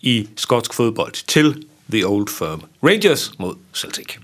i 0.00 0.28
skotsk 0.36 0.74
fodbold, 0.74 1.26
til 1.26 1.64
The 1.90 2.06
Old 2.06 2.28
Firm. 2.28 2.62
Rangers 2.82 3.32
mod 3.38 3.54
Celtic. 3.74 4.16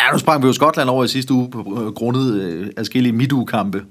Ja, 0.00 0.12
nu 0.12 0.18
sprang 0.18 0.42
vi 0.42 0.46
jo 0.46 0.52
Skotland 0.52 0.90
over 0.90 1.04
i 1.04 1.08
sidste 1.08 1.34
uge 1.34 1.50
på 1.50 1.92
grundet 1.96 2.40
øh, 2.40 2.66
adskillige 2.76 3.12
midtugekampe 3.12 3.84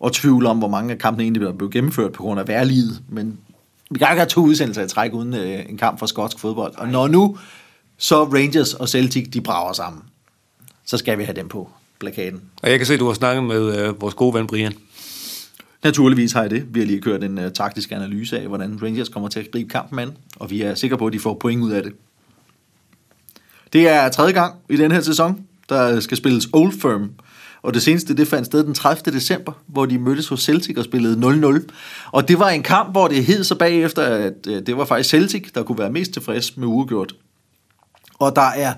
og 0.00 0.12
tvivl 0.12 0.46
om, 0.46 0.58
hvor 0.58 0.68
mange 0.68 0.92
af 0.92 0.98
kampene 0.98 1.22
egentlig 1.22 1.56
blev 1.58 1.70
gennemført 1.70 2.12
på 2.12 2.22
grund 2.22 2.40
af 2.40 2.48
værliget. 2.48 3.02
Men 3.08 3.38
vi 3.90 3.98
kan 3.98 4.08
ikke 4.10 4.20
have 4.20 4.28
to 4.28 4.40
udsendelser 4.40 4.84
i 4.84 4.88
træk 4.88 5.12
uden 5.12 5.34
øh, 5.34 5.64
en 5.68 5.78
kamp 5.78 5.98
for 5.98 6.06
skotsk 6.06 6.38
fodbold. 6.38 6.74
Og 6.76 6.88
når 6.88 7.08
nu 7.08 7.38
så 7.96 8.24
Rangers 8.24 8.74
og 8.74 8.88
Celtic, 8.88 9.30
de 9.30 9.40
brager 9.40 9.72
sammen, 9.72 10.02
så 10.84 10.96
skal 10.96 11.18
vi 11.18 11.24
have 11.24 11.36
dem 11.36 11.48
på 11.48 11.70
plakaten. 12.00 12.40
Og 12.62 12.70
jeg 12.70 12.78
kan 12.78 12.86
se, 12.86 12.94
at 12.94 13.00
du 13.00 13.06
har 13.06 13.14
snakket 13.14 13.44
med 13.44 13.78
øh, 13.78 14.00
vores 14.00 14.14
gode 14.14 14.34
ven 14.34 14.46
Brian. 14.46 14.72
Naturligvis 15.84 16.32
har 16.32 16.40
jeg 16.40 16.50
det. 16.50 16.74
Vi 16.74 16.80
har 16.80 16.86
lige 16.86 17.00
kørt 17.00 17.24
en 17.24 17.38
uh, 17.38 17.44
taktisk 17.54 17.92
analyse 17.92 18.38
af, 18.40 18.46
hvordan 18.46 18.78
Rangers 18.82 19.08
kommer 19.08 19.28
til 19.28 19.40
at 19.40 19.50
gribe 19.50 19.70
kampen 19.70 19.98
an, 19.98 20.12
og 20.36 20.50
vi 20.50 20.62
er 20.62 20.74
sikre 20.74 20.98
på, 20.98 21.06
at 21.06 21.12
de 21.12 21.18
får 21.18 21.34
point 21.34 21.62
ud 21.62 21.70
af 21.70 21.82
det. 21.82 21.92
Det 23.72 23.88
er 23.88 24.08
tredje 24.08 24.32
gang 24.32 24.54
i 24.70 24.76
den 24.76 24.92
her 24.92 25.00
sæson, 25.00 25.46
der 25.68 26.00
skal 26.00 26.16
spilles 26.16 26.48
Old 26.52 26.72
Firm, 26.72 27.10
og 27.62 27.74
det 27.74 27.82
seneste 27.82 28.16
det 28.16 28.28
fandt 28.28 28.46
sted 28.46 28.64
den 28.64 28.74
30. 28.74 29.16
december, 29.16 29.52
hvor 29.66 29.86
de 29.86 29.98
mødtes 29.98 30.28
hos 30.28 30.42
Celtic 30.42 30.76
og 30.76 30.84
spillede 30.84 31.58
0-0. 31.58 31.62
Og 32.12 32.28
det 32.28 32.38
var 32.38 32.48
en 32.48 32.62
kamp, 32.62 32.90
hvor 32.90 33.08
det 33.08 33.24
hed 33.24 33.44
så 33.44 33.54
bagefter, 33.54 34.02
at 34.02 34.46
øh, 34.48 34.66
det 34.66 34.76
var 34.76 34.84
faktisk 34.84 35.10
Celtic, 35.10 35.52
der 35.54 35.62
kunne 35.62 35.78
være 35.78 35.90
mest 35.90 36.12
tilfreds 36.12 36.56
med 36.56 36.66
uregjort. 36.66 37.14
Og 38.18 38.36
der 38.36 38.42
er 38.42 38.74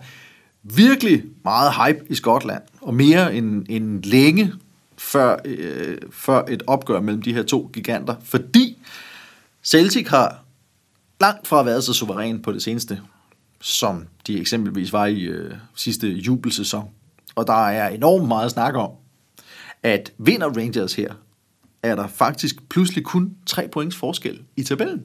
virkelig 0.62 1.24
meget 1.44 1.72
hype 1.74 2.04
i 2.10 2.14
Skotland, 2.14 2.62
og 2.80 2.94
mere 2.94 3.34
end, 3.34 3.66
end 3.68 4.02
længe 4.02 4.52
før, 4.98 5.36
øh, 5.44 5.98
før 6.10 6.44
et 6.48 6.62
opgør 6.66 7.00
mellem 7.00 7.22
de 7.22 7.34
her 7.34 7.42
to 7.42 7.70
giganter, 7.72 8.14
fordi 8.24 8.78
Celtic 9.64 10.08
har 10.08 10.44
langt 11.20 11.46
fra 11.46 11.62
været 11.62 11.84
så 11.84 11.92
suveræn 11.92 12.42
på 12.42 12.52
det 12.52 12.62
seneste, 12.62 13.00
som 13.60 14.06
de 14.26 14.40
eksempelvis 14.40 14.92
var 14.92 15.06
i 15.06 15.20
øh, 15.20 15.54
sidste 15.74 16.08
jubelsæson. 16.08 16.88
Og 17.34 17.46
der 17.46 17.68
er 17.68 17.88
enormt 17.88 18.28
meget 18.28 18.50
snak 18.50 18.74
om, 18.74 18.90
at 19.82 20.12
vinder 20.18 20.48
Rangers 20.48 20.94
her, 20.94 21.14
er 21.82 21.94
der 21.94 22.06
faktisk 22.06 22.68
pludselig 22.68 23.04
kun 23.04 23.36
tre 23.46 23.68
points 23.68 23.96
forskel 23.96 24.42
i 24.56 24.62
tabellen. 24.62 25.02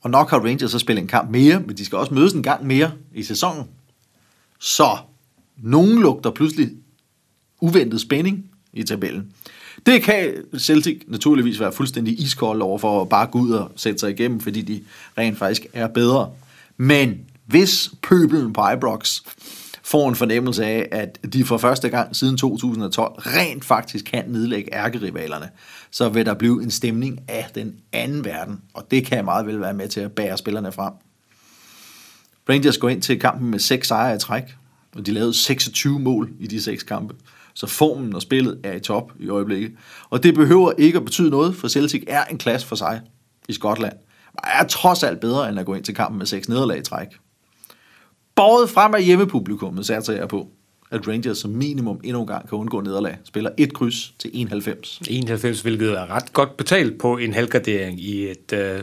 Og 0.00 0.10
nok 0.10 0.30
har 0.30 0.38
Rangers 0.38 0.70
så 0.70 0.78
spillet 0.78 1.02
en 1.02 1.08
kamp 1.08 1.30
mere, 1.30 1.60
men 1.60 1.76
de 1.76 1.84
skal 1.84 1.98
også 1.98 2.14
mødes 2.14 2.32
en 2.32 2.42
gang 2.42 2.66
mere 2.66 2.92
i 3.14 3.22
sæsonen. 3.22 3.64
Så 4.58 4.98
nogen 5.56 6.00
lugter 6.02 6.30
pludselig 6.30 6.70
uventet 7.60 8.00
spænding 8.00 8.50
i 8.72 8.82
tabellen. 8.82 9.32
Det 9.86 10.02
kan 10.02 10.34
Celtic 10.58 11.02
naturligvis 11.06 11.60
være 11.60 11.72
fuldstændig 11.72 12.22
iskold 12.22 12.62
over 12.62 12.78
for 12.78 13.02
at 13.02 13.08
bare 13.08 13.26
gå 13.26 13.38
ud 13.38 13.50
og 13.50 13.72
sætte 13.76 13.98
sig 13.98 14.10
igennem, 14.10 14.40
fordi 14.40 14.62
de 14.62 14.84
rent 15.18 15.38
faktisk 15.38 15.66
er 15.72 15.88
bedre. 15.88 16.32
Men 16.76 17.20
hvis 17.46 17.90
pøbelen 18.02 18.52
på 18.52 18.70
Ibrox 18.70 19.20
får 19.90 20.08
en 20.08 20.16
fornemmelse 20.16 20.64
af, 20.64 20.88
at 20.92 21.18
de 21.32 21.44
for 21.44 21.58
første 21.58 21.88
gang 21.88 22.16
siden 22.16 22.36
2012 22.36 23.12
rent 23.18 23.64
faktisk 23.64 24.04
kan 24.04 24.24
nedlægge 24.28 24.74
ærkerivalerne, 24.74 25.50
så 25.90 26.08
vil 26.08 26.26
der 26.26 26.34
blive 26.34 26.62
en 26.62 26.70
stemning 26.70 27.20
af 27.28 27.50
den 27.54 27.74
anden 27.92 28.24
verden, 28.24 28.60
og 28.74 28.90
det 28.90 29.06
kan 29.06 29.24
meget 29.24 29.46
vel 29.46 29.60
være 29.60 29.74
med 29.74 29.88
til 29.88 30.00
at 30.00 30.12
bære 30.12 30.38
spillerne 30.38 30.72
frem. 30.72 30.92
Rangers 32.48 32.78
går 32.78 32.88
ind 32.88 33.02
til 33.02 33.20
kampen 33.20 33.50
med 33.50 33.58
seks 33.58 33.88
sejre 33.88 34.16
i 34.16 34.18
træk. 34.18 34.44
og 34.96 35.06
de 35.06 35.12
lavede 35.12 35.34
26 35.34 35.98
mål 35.98 36.30
i 36.40 36.46
de 36.46 36.62
seks 36.62 36.82
kampe. 36.82 37.14
Så 37.54 37.66
formen 37.66 38.14
og 38.14 38.22
spillet 38.22 38.60
er 38.64 38.72
i 38.72 38.80
top 38.80 39.12
i 39.18 39.28
øjeblikket. 39.28 39.72
Og 40.10 40.22
det 40.22 40.34
behøver 40.34 40.72
ikke 40.78 40.98
at 40.98 41.04
betyde 41.04 41.30
noget, 41.30 41.56
for 41.56 41.68
Celtic 41.68 42.04
er 42.08 42.24
en 42.24 42.38
klasse 42.38 42.66
for 42.66 42.76
sig 42.76 43.00
i 43.48 43.52
Skotland. 43.52 43.92
Og 44.34 44.48
er 44.60 44.66
trods 44.66 45.02
alt 45.02 45.20
bedre, 45.20 45.48
end 45.48 45.60
at 45.60 45.66
gå 45.66 45.74
ind 45.74 45.84
til 45.84 45.94
kampen 45.94 46.18
med 46.18 46.26
seks 46.26 46.48
nederlag 46.48 46.78
i 46.78 46.82
træk. 46.82 47.08
Båret 48.40 48.70
frem 48.70 48.94
af 48.94 49.04
hjemmepublikummet 49.04 49.86
satser 49.86 50.12
jeg 50.12 50.28
på, 50.28 50.48
at 50.90 51.08
Rangers 51.08 51.38
som 51.38 51.50
minimum 51.50 52.00
endnu 52.04 52.20
en 52.20 52.26
gang 52.26 52.48
kan 52.48 52.58
undgå 52.58 52.80
nederlag. 52.80 53.16
Spiller 53.24 53.50
et 53.56 53.74
kryds 53.74 54.14
til 54.18 54.30
91. 54.34 55.00
91, 55.08 55.60
hvilket 55.60 55.90
er 55.90 56.10
ret 56.10 56.32
godt 56.32 56.56
betalt 56.56 56.98
på 56.98 57.16
en 57.16 57.34
halvgradering 57.34 58.00
i 58.00 58.30
et, 58.30 58.52
øh, 58.52 58.82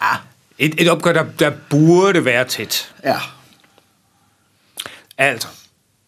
ah. 0.00 0.16
et, 0.58 0.80
et 0.80 0.90
opgør, 0.90 1.12
der, 1.12 1.24
der 1.38 1.52
burde 1.70 2.24
være 2.24 2.44
tæt. 2.44 2.94
Ja, 3.04 3.16
Altså, 5.18 5.48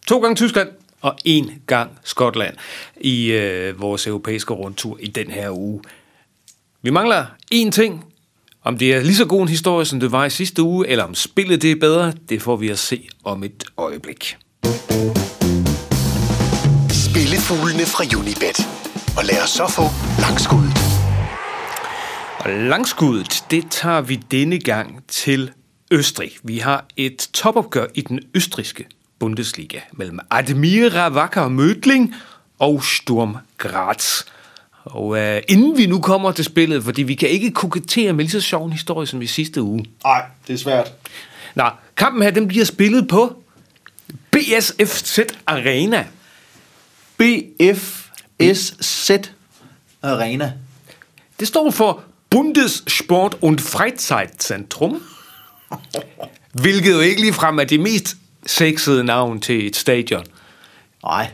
to 0.06 0.20
gange 0.20 0.36
Tyskland 0.36 0.68
og 1.00 1.16
en 1.24 1.62
gang 1.66 1.98
Skotland 2.04 2.56
i 3.00 3.32
øh, 3.32 3.80
vores 3.80 4.06
europæiske 4.06 4.54
rundtur 4.54 4.98
i 5.00 5.06
den 5.06 5.30
her 5.30 5.50
uge. 5.50 5.82
Vi 6.82 6.90
mangler 6.90 7.26
én 7.54 7.70
ting. 7.70 8.11
Om 8.64 8.78
det 8.78 8.94
er 8.94 9.00
lige 9.00 9.16
så 9.16 9.24
god 9.24 9.42
en 9.42 9.48
historie, 9.48 9.86
som 9.86 10.00
det 10.00 10.12
var 10.12 10.24
i 10.24 10.30
sidste 10.30 10.62
uge, 10.62 10.88
eller 10.88 11.04
om 11.04 11.14
spillet 11.14 11.62
det 11.62 11.70
er 11.70 11.76
bedre, 11.80 12.12
det 12.28 12.42
får 12.42 12.56
vi 12.56 12.68
at 12.68 12.78
se 12.78 13.08
om 13.24 13.44
et 13.44 13.64
øjeblik. 13.76 14.36
Spillefuglene 16.90 17.86
fra 17.86 18.18
Unibet. 18.18 18.68
Og 19.16 19.24
lad 19.24 19.42
os 19.42 19.50
så 19.50 19.66
få 19.70 19.82
langskuddet. 20.20 20.78
Og 22.38 22.50
langskuddet, 22.50 23.44
det 23.50 23.64
tager 23.70 24.00
vi 24.00 24.16
denne 24.30 24.58
gang 24.58 25.04
til 25.08 25.50
Østrig. 25.90 26.32
Vi 26.42 26.58
har 26.58 26.84
et 26.96 27.28
topopgør 27.32 27.86
i 27.94 28.00
den 28.00 28.20
østriske 28.34 28.86
Bundesliga 29.18 29.80
mellem 29.92 30.18
Admira 30.30 31.12
Wacker 31.12 31.48
Mödling 31.48 32.14
og 32.58 32.84
Sturm 32.84 33.36
Graz. 33.58 34.24
Og 34.84 35.18
øh, 35.18 35.42
inden 35.48 35.78
vi 35.78 35.86
nu 35.86 36.00
kommer 36.00 36.32
til 36.32 36.44
spillet, 36.44 36.84
fordi 36.84 37.02
vi 37.02 37.14
kan 37.14 37.28
ikke 37.28 37.50
kokettere 37.50 38.12
med 38.12 38.24
lige 38.24 38.32
så 38.32 38.40
sjov 38.40 38.66
en 38.66 38.72
historie 38.72 39.06
som 39.06 39.22
i 39.22 39.26
sidste 39.26 39.62
uge. 39.62 39.84
nej, 40.04 40.24
det 40.46 40.52
er 40.52 40.58
svært. 40.58 40.92
Nå, 41.54 41.64
kampen 41.96 42.22
her, 42.22 42.30
den 42.30 42.48
bliver 42.48 42.64
spillet 42.64 43.08
på 43.08 43.42
BSFZ 44.30 45.18
Arena. 45.46 46.06
BFSZ 47.18 49.10
Arena. 50.02 50.52
Det 51.40 51.48
står 51.48 51.70
for 51.70 52.02
Bundessport- 52.34 53.36
und 53.40 53.58
Freizeitzentrum, 53.58 55.02
hvilket 56.62 56.92
jo 56.92 57.00
ikke 57.00 57.20
ligefrem 57.20 57.58
er 57.58 57.64
det 57.64 57.80
mest 57.80 58.16
sexede 58.46 59.04
navn 59.04 59.40
til 59.40 59.66
et 59.66 59.76
stadion. 59.76 60.24
Nej, 61.04 61.30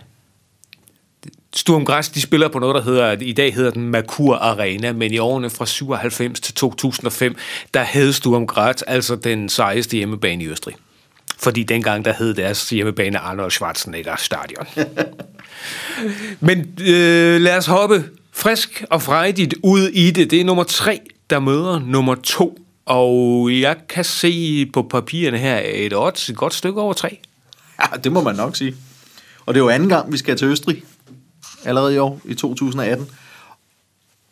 Sturm 1.59 1.85
Græs, 1.85 2.09
de 2.09 2.21
spiller 2.21 2.49
på 2.49 2.59
noget, 2.59 2.75
der 2.75 2.83
hedder, 2.83 3.17
i 3.21 3.33
dag 3.33 3.55
hedder 3.55 3.71
den 3.71 3.89
Merkur 3.89 4.37
Arena, 4.37 4.93
men 4.93 5.13
i 5.13 5.19
årene 5.19 5.51
fra 5.51 5.67
97 5.67 6.41
til 6.41 6.55
2005, 6.55 7.37
der 7.75 7.83
hed 7.83 8.13
Sturm 8.13 8.47
Graz 8.47 8.83
altså 8.87 9.17
den 9.17 9.49
sejeste 9.49 9.97
hjemmebane 9.97 10.45
i 10.45 10.49
Østrig. 10.49 10.75
Fordi 11.39 11.63
dengang, 11.63 12.05
der 12.05 12.13
hed 12.13 12.35
deres 12.35 12.71
hjemmebane 12.71 13.19
Arnold 13.19 13.51
Schwarzenegger 13.51 14.17
Stadion. 14.17 14.67
men 16.49 16.59
øh, 16.81 17.41
lad 17.41 17.57
os 17.57 17.67
hoppe 17.67 18.05
frisk 18.33 18.85
og 18.91 19.03
frejdigt 19.03 19.55
ud 19.63 19.89
i 19.89 20.11
det. 20.11 20.31
Det 20.31 20.41
er 20.41 20.45
nummer 20.45 20.65
tre, 20.65 21.01
der 21.31 21.41
møder 21.41 21.79
nummer 21.79 22.15
to. 22.15 22.59
Og 22.87 23.51
jeg 23.61 23.77
kan 23.89 24.05
se 24.05 24.67
på 24.67 24.83
papirerne 24.83 25.39
her 25.39 25.61
et 25.65 25.97
odds, 25.97 26.29
et 26.29 26.37
godt 26.37 26.55
stykke 26.55 26.81
over 26.81 26.93
tre. 26.93 27.19
ja, 27.81 27.97
det 28.05 28.13
må 28.13 28.23
man 28.23 28.37
nok 28.37 28.57
sige. 28.57 28.75
Og 29.47 29.55
det 29.55 29.61
er 29.61 29.65
jo 29.65 29.71
anden 29.71 29.89
gang, 29.89 30.13
vi 30.13 30.19
skal 30.19 30.37
til 30.37 30.47
Østrig. 30.47 30.83
Allerede 31.65 31.95
i 31.95 31.99
år, 31.99 32.21
i 32.25 32.35
2018. 32.35 33.07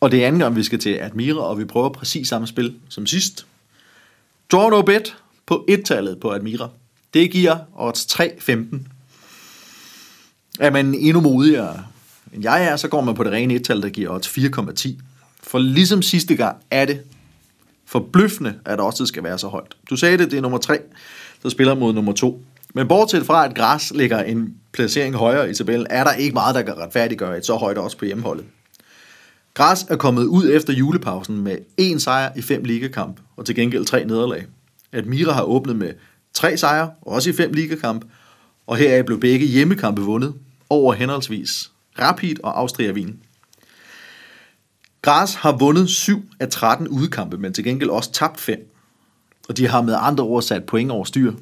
Og 0.01 0.11
det 0.11 0.23
er 0.23 0.27
anden 0.27 0.41
gang, 0.41 0.57
vi 0.57 0.62
skal 0.62 0.79
til 0.79 0.99
Admira, 1.01 1.41
og 1.41 1.59
vi 1.59 1.65
prøver 1.65 1.89
præcis 1.89 2.29
samme 2.29 2.47
spil 2.47 2.75
som 2.89 3.07
sidst. 3.07 3.47
Draw 4.53 4.71
no 4.71 4.83
bet 4.83 5.17
på 5.47 5.65
et-tallet 5.69 6.21
på 6.21 6.33
Admira. 6.33 6.69
Det 7.15 7.31
giver 7.31 7.59
odds 7.75 8.07
3,15. 8.21 8.77
Er 10.61 10.71
man 10.71 10.95
endnu 10.95 11.21
modigere 11.21 11.85
end 12.33 12.43
jeg 12.43 12.65
er, 12.65 12.77
så 12.77 12.89
går 12.89 13.01
man 13.01 13.15
på 13.15 13.25
det 13.25 13.33
rene 13.33 13.55
et-tal, 13.55 13.83
der 13.83 13.89
giver 13.89 14.11
odds 14.11 14.29
4,10. 14.29 14.95
For 15.43 15.59
ligesom 15.59 16.03
sidste 16.03 16.37
gang 16.37 16.57
er 16.71 16.85
det 16.85 17.01
forbløffende, 17.85 18.55
at 18.65 18.81
også 18.81 19.07
skal 19.07 19.25
være 19.25 19.39
så 19.39 19.49
højt. 19.49 19.77
Du 19.91 19.97
sagde 19.97 20.19
det, 20.19 20.31
det 20.31 20.37
er 20.37 20.41
nummer 20.41 20.59
3, 20.59 20.79
der 21.43 21.49
spiller 21.49 21.75
mod 21.75 21.93
nummer 21.93 22.12
2. 22.12 22.45
Men 22.77 22.89
bortset 22.89 23.27
fra, 23.27 23.45
at 23.45 23.55
Græs 23.55 23.93
ligger 23.95 24.23
en 24.23 24.55
placering 24.73 25.15
højere 25.15 25.51
i 25.51 25.55
tabellen, 25.55 25.87
er 25.91 26.05
der 26.05 26.12
ikke 26.12 26.35
meget, 26.35 26.55
der 26.55 26.62
kan 26.62 26.79
retfærdiggøre 26.79 27.39
et 27.39 27.47
så 27.47 27.55
højt 27.57 27.79
også 27.79 27.99
på 27.99 28.05
hjemmeholdet. 28.05 28.45
Græs 29.55 29.83
er 29.83 29.97
kommet 29.97 30.25
ud 30.25 30.51
efter 30.51 30.73
julepausen 30.73 31.41
med 31.41 31.57
én 31.81 31.99
sejr 31.99 32.33
i 32.37 32.43
fem 32.43 32.65
ligakamp, 32.65 33.21
og 33.37 33.47
til 33.47 33.55
gengæld 33.55 33.85
tre 33.85 34.05
nederlag. 34.05 34.47
Admira 34.93 35.33
har 35.33 35.43
åbnet 35.43 35.77
med 35.77 35.93
tre 36.35 36.57
sejre, 36.57 36.91
også 37.03 37.31
i 37.31 37.33
fem 37.33 37.53
ligakamp, 37.53 38.05
og 38.67 38.77
heraf 38.77 39.05
blev 39.05 39.21
begge 39.21 39.47
hjemmekampe 39.47 40.03
vundet 40.03 40.35
over 40.71 40.95
henholdsvis 40.95 41.71
Rapid 41.99 42.37
og 42.43 42.61
Austria 42.61 42.93
Wien. 42.93 43.19
Græs 45.03 45.35
har 45.35 45.53
vundet 45.53 45.89
7 45.89 46.23
af 46.41 46.49
13 46.49 46.89
udkampe, 46.89 47.39
men 47.39 47.53
til 47.53 47.65
gengæld 47.65 47.91
også 47.91 48.12
tabt 48.12 48.41
5. 48.41 48.73
Og 49.49 49.57
de 49.57 49.69
har 49.69 49.83
med 49.83 49.95
andre 50.01 50.25
ord 50.25 50.43
sat 50.43 50.65
point 50.65 50.91
over 50.91 51.05
styr 51.05 51.33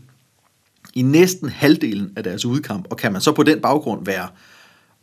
i 0.95 1.03
næsten 1.03 1.49
halvdelen 1.49 2.13
af 2.17 2.25
deres 2.25 2.45
udkamp, 2.45 2.87
og 2.91 2.97
kan 2.97 3.13
man 3.13 3.21
så 3.21 3.33
på 3.33 3.43
den 3.43 3.61
baggrund 3.61 4.05
være 4.05 4.29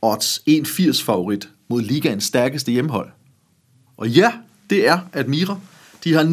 odds 0.02 0.40
1,80 0.50 1.04
favorit 1.06 1.50
mod 1.68 1.82
ligaens 1.82 2.24
stærkeste 2.24 2.72
hjemmehold. 2.72 3.10
Og 3.98 4.10
ja, 4.10 4.34
det 4.70 4.88
er 4.88 5.00
Admira. 5.14 5.60
De 6.04 6.14
har 6.14 6.24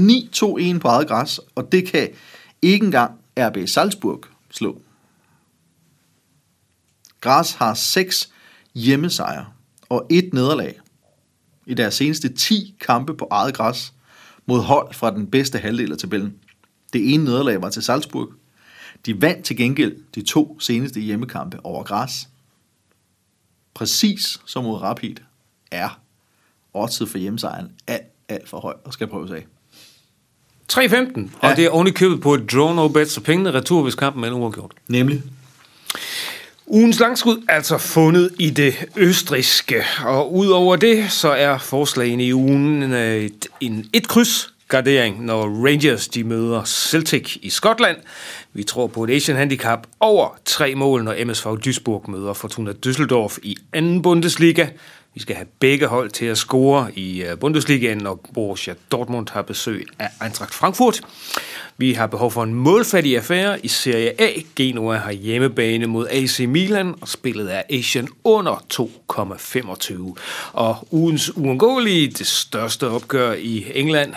9-2-1 0.74 0.78
på 0.78 0.88
eget 0.88 1.08
græs, 1.08 1.40
og 1.54 1.72
det 1.72 1.86
kan 1.86 2.08
ikke 2.62 2.86
engang 2.86 3.12
RB 3.38 3.68
Salzburg 3.68 4.24
slå. 4.50 4.80
Græs 7.20 7.52
har 7.52 7.74
6 7.74 8.32
hjemmesejre 8.74 9.46
og 9.88 10.06
et 10.10 10.34
nederlag 10.34 10.80
i 11.66 11.74
deres 11.74 11.94
seneste 11.94 12.28
10 12.28 12.76
kampe 12.80 13.14
på 13.14 13.28
eget 13.30 13.54
græs 13.54 13.92
mod 14.46 14.60
hold 14.60 14.94
fra 14.94 15.14
den 15.14 15.26
bedste 15.26 15.58
halvdel 15.58 15.92
af 15.92 15.98
tabellen. 15.98 16.34
Det 16.92 17.14
ene 17.14 17.24
nederlag 17.24 17.62
var 17.62 17.70
til 17.70 17.82
Salzburg. 17.82 18.28
De 19.06 19.22
vandt 19.22 19.44
til 19.44 19.56
gengæld 19.56 19.96
de 20.14 20.22
to 20.22 20.60
seneste 20.60 21.00
hjemmekampe 21.00 21.58
over 21.64 21.82
græs. 21.84 22.28
Præcis 23.74 24.40
som 24.46 24.64
mod 24.64 24.80
Rapid 24.82 25.14
er 25.70 26.00
oddset 26.74 27.08
for 27.08 27.18
hjemmesejren 27.18 27.72
alt, 27.86 28.02
alt 28.28 28.48
for 28.48 28.60
høj 28.60 28.74
og 28.84 28.92
skal 28.92 29.06
prøves 29.06 29.30
af. 29.30 29.46
3-15, 30.72 30.76
og 31.40 31.48
Ja. 31.48 31.54
det 31.54 31.64
er 31.64 31.70
oven 31.70 31.86
i 31.86 31.90
købet 31.90 32.20
på 32.20 32.34
et 32.34 32.52
draw 32.52 32.72
no 32.74 32.88
bet, 32.88 33.10
så 33.10 33.20
pengene 33.20 33.52
retur, 33.52 33.82
hvis 33.82 33.94
kampen 33.94 34.24
er 34.24 34.30
uafgjort. 34.32 34.72
Nemlig. 34.88 35.22
Ugens 36.66 37.00
langskud 37.00 37.44
er 37.48 37.52
altså 37.52 37.78
fundet 37.78 38.30
i 38.38 38.50
det 38.50 38.74
østriske, 38.96 39.82
og 40.04 40.34
udover 40.34 40.76
det, 40.76 41.12
så 41.12 41.28
er 41.28 41.58
forslagene 41.58 42.24
i 42.24 42.34
ugen 42.34 42.82
øh, 42.92 43.16
et, 43.24 43.46
en 43.60 43.90
et 43.92 44.08
kryds 44.08 44.54
gardering, 44.68 45.24
når 45.24 45.66
Rangers 45.66 46.08
de 46.08 46.24
møder 46.24 46.64
Celtic 46.64 47.36
i 47.42 47.50
Skotland. 47.50 47.96
Vi 48.52 48.62
tror 48.62 48.86
på 48.86 49.04
et 49.04 49.10
Asian 49.10 49.36
Handicap 49.36 49.86
over 50.00 50.38
tre 50.44 50.74
mål, 50.74 51.04
når 51.04 51.24
MSV 51.24 51.48
Duisburg 51.64 52.10
møder 52.10 52.32
Fortuna 52.32 52.72
Düsseldorf 52.86 53.38
i 53.42 53.56
anden 53.72 54.02
Bundesliga. 54.02 54.66
Vi 55.14 55.20
skal 55.20 55.36
have 55.36 55.46
begge 55.60 55.86
hold 55.86 56.10
til 56.10 56.26
at 56.26 56.38
score 56.38 56.90
i 56.94 57.22
øh, 57.22 57.38
Bundesligaen, 57.38 57.98
når 57.98 58.28
Borussia 58.34 58.74
Dortmund 58.92 59.28
har 59.30 59.42
besøg 59.42 59.86
af 59.98 60.08
Eintracht 60.22 60.54
Frankfurt. 60.54 61.00
Vi 61.76 61.92
har 61.92 62.06
behov 62.06 62.30
for 62.30 62.42
en 62.42 62.54
målfattig 62.54 63.16
affære 63.16 63.64
i 63.64 63.68
Serie 63.68 64.20
A. 64.20 64.28
Genoa 64.56 64.96
har 64.96 65.12
hjemmebane 65.12 65.86
mod 65.86 66.06
AC 66.10 66.40
Milan, 66.48 66.94
og 67.00 67.08
spillet 67.08 67.54
er 67.54 67.62
Asian 67.70 68.08
under 68.24 68.64
2,25. 68.74 70.16
Og 70.52 70.88
ugens 70.90 71.36
uundgåelige, 71.36 72.08
det 72.08 72.26
største 72.26 72.88
opgør 72.88 73.32
i 73.32 73.66
England, 73.74 74.14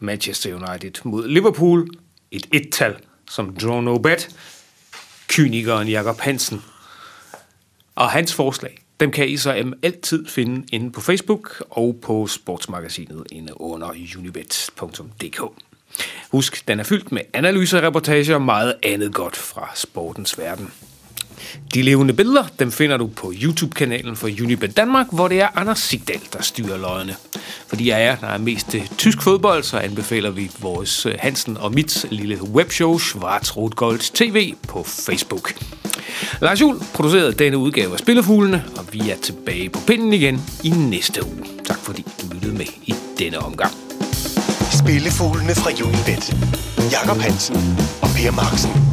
Manchester 0.00 0.54
United 0.54 0.92
mod 1.04 1.28
Liverpool. 1.28 1.88
Et 2.30 2.46
et-tal 2.52 2.96
som 3.30 3.56
draw 3.56 3.80
no 3.80 3.98
bet. 3.98 4.36
Kynikeren 5.28 5.88
Jakob 5.88 6.20
Hansen 6.20 6.62
og 7.94 8.10
hans 8.10 8.34
forslag, 8.34 8.82
dem 9.00 9.10
kan 9.10 9.28
I 9.28 9.36
så 9.36 9.52
em, 9.52 9.72
altid 9.82 10.26
finde 10.26 10.66
inde 10.72 10.92
på 10.92 11.00
Facebook 11.00 11.64
og 11.70 11.98
på 12.02 12.26
sportsmagasinet 12.26 13.24
inde 13.32 13.60
under 13.60 13.88
unibet.dk. 14.18 15.42
Husk, 16.32 16.68
den 16.68 16.80
er 16.80 16.84
fyldt 16.84 17.12
med 17.12 17.22
analyser, 17.32 17.86
reportager 17.86 18.34
og 18.34 18.42
meget 18.42 18.74
andet 18.82 19.14
godt 19.14 19.36
fra 19.36 19.70
sportens 19.74 20.38
verden. 20.38 20.72
De 21.74 21.82
levende 21.82 22.14
billeder, 22.14 22.44
dem 22.58 22.72
finder 22.72 22.96
du 22.96 23.06
på 23.06 23.32
YouTube-kanalen 23.42 24.16
for 24.16 24.28
Unibet 24.42 24.76
Danmark, 24.76 25.06
hvor 25.12 25.28
det 25.28 25.40
er 25.40 25.48
Anders 25.54 25.78
Sigdal, 25.78 26.20
der 26.32 26.42
styrer 26.42 26.78
løgene. 26.78 27.16
Fordi 27.66 27.88
jeg 27.88 28.04
er, 28.04 28.16
der 28.16 28.26
er 28.26 28.38
mest 28.38 28.74
øh, 28.74 28.86
tysk 28.98 29.22
fodbold, 29.22 29.62
så 29.62 29.78
anbefaler 29.78 30.30
vi 30.30 30.50
vores 30.60 31.06
øh, 31.06 31.14
Hansen 31.18 31.56
og 31.56 31.74
mit 31.74 32.06
lille 32.10 32.42
webshow 32.42 32.98
Schwarzrot 32.98 33.74
Gold 33.74 34.14
TV 34.14 34.54
på 34.68 34.82
Facebook. 34.82 35.54
Lars 36.40 36.60
Juhl 36.60 36.78
producerede 36.94 37.32
denne 37.32 37.58
udgave 37.58 37.92
af 37.92 37.98
Spillefuglene, 37.98 38.64
og 38.76 38.84
vi 38.92 39.10
er 39.10 39.16
tilbage 39.22 39.68
på 39.68 39.80
pinden 39.86 40.12
igen 40.12 40.42
i 40.64 40.70
næste 40.70 41.26
uge. 41.26 41.44
Tak 41.64 41.78
fordi 41.78 42.02
du 42.22 42.34
lyttede 42.34 42.54
med 42.54 42.66
i 42.84 42.94
denne 43.18 43.38
omgang. 43.38 43.72
Spillefuglene 44.72 45.54
fra 45.54 45.70
Unibet. 45.70 46.36
Jakob 46.92 47.16
Hansen 47.16 47.56
og 48.02 48.08
Per 48.16 48.30
Marksen. 48.30 48.89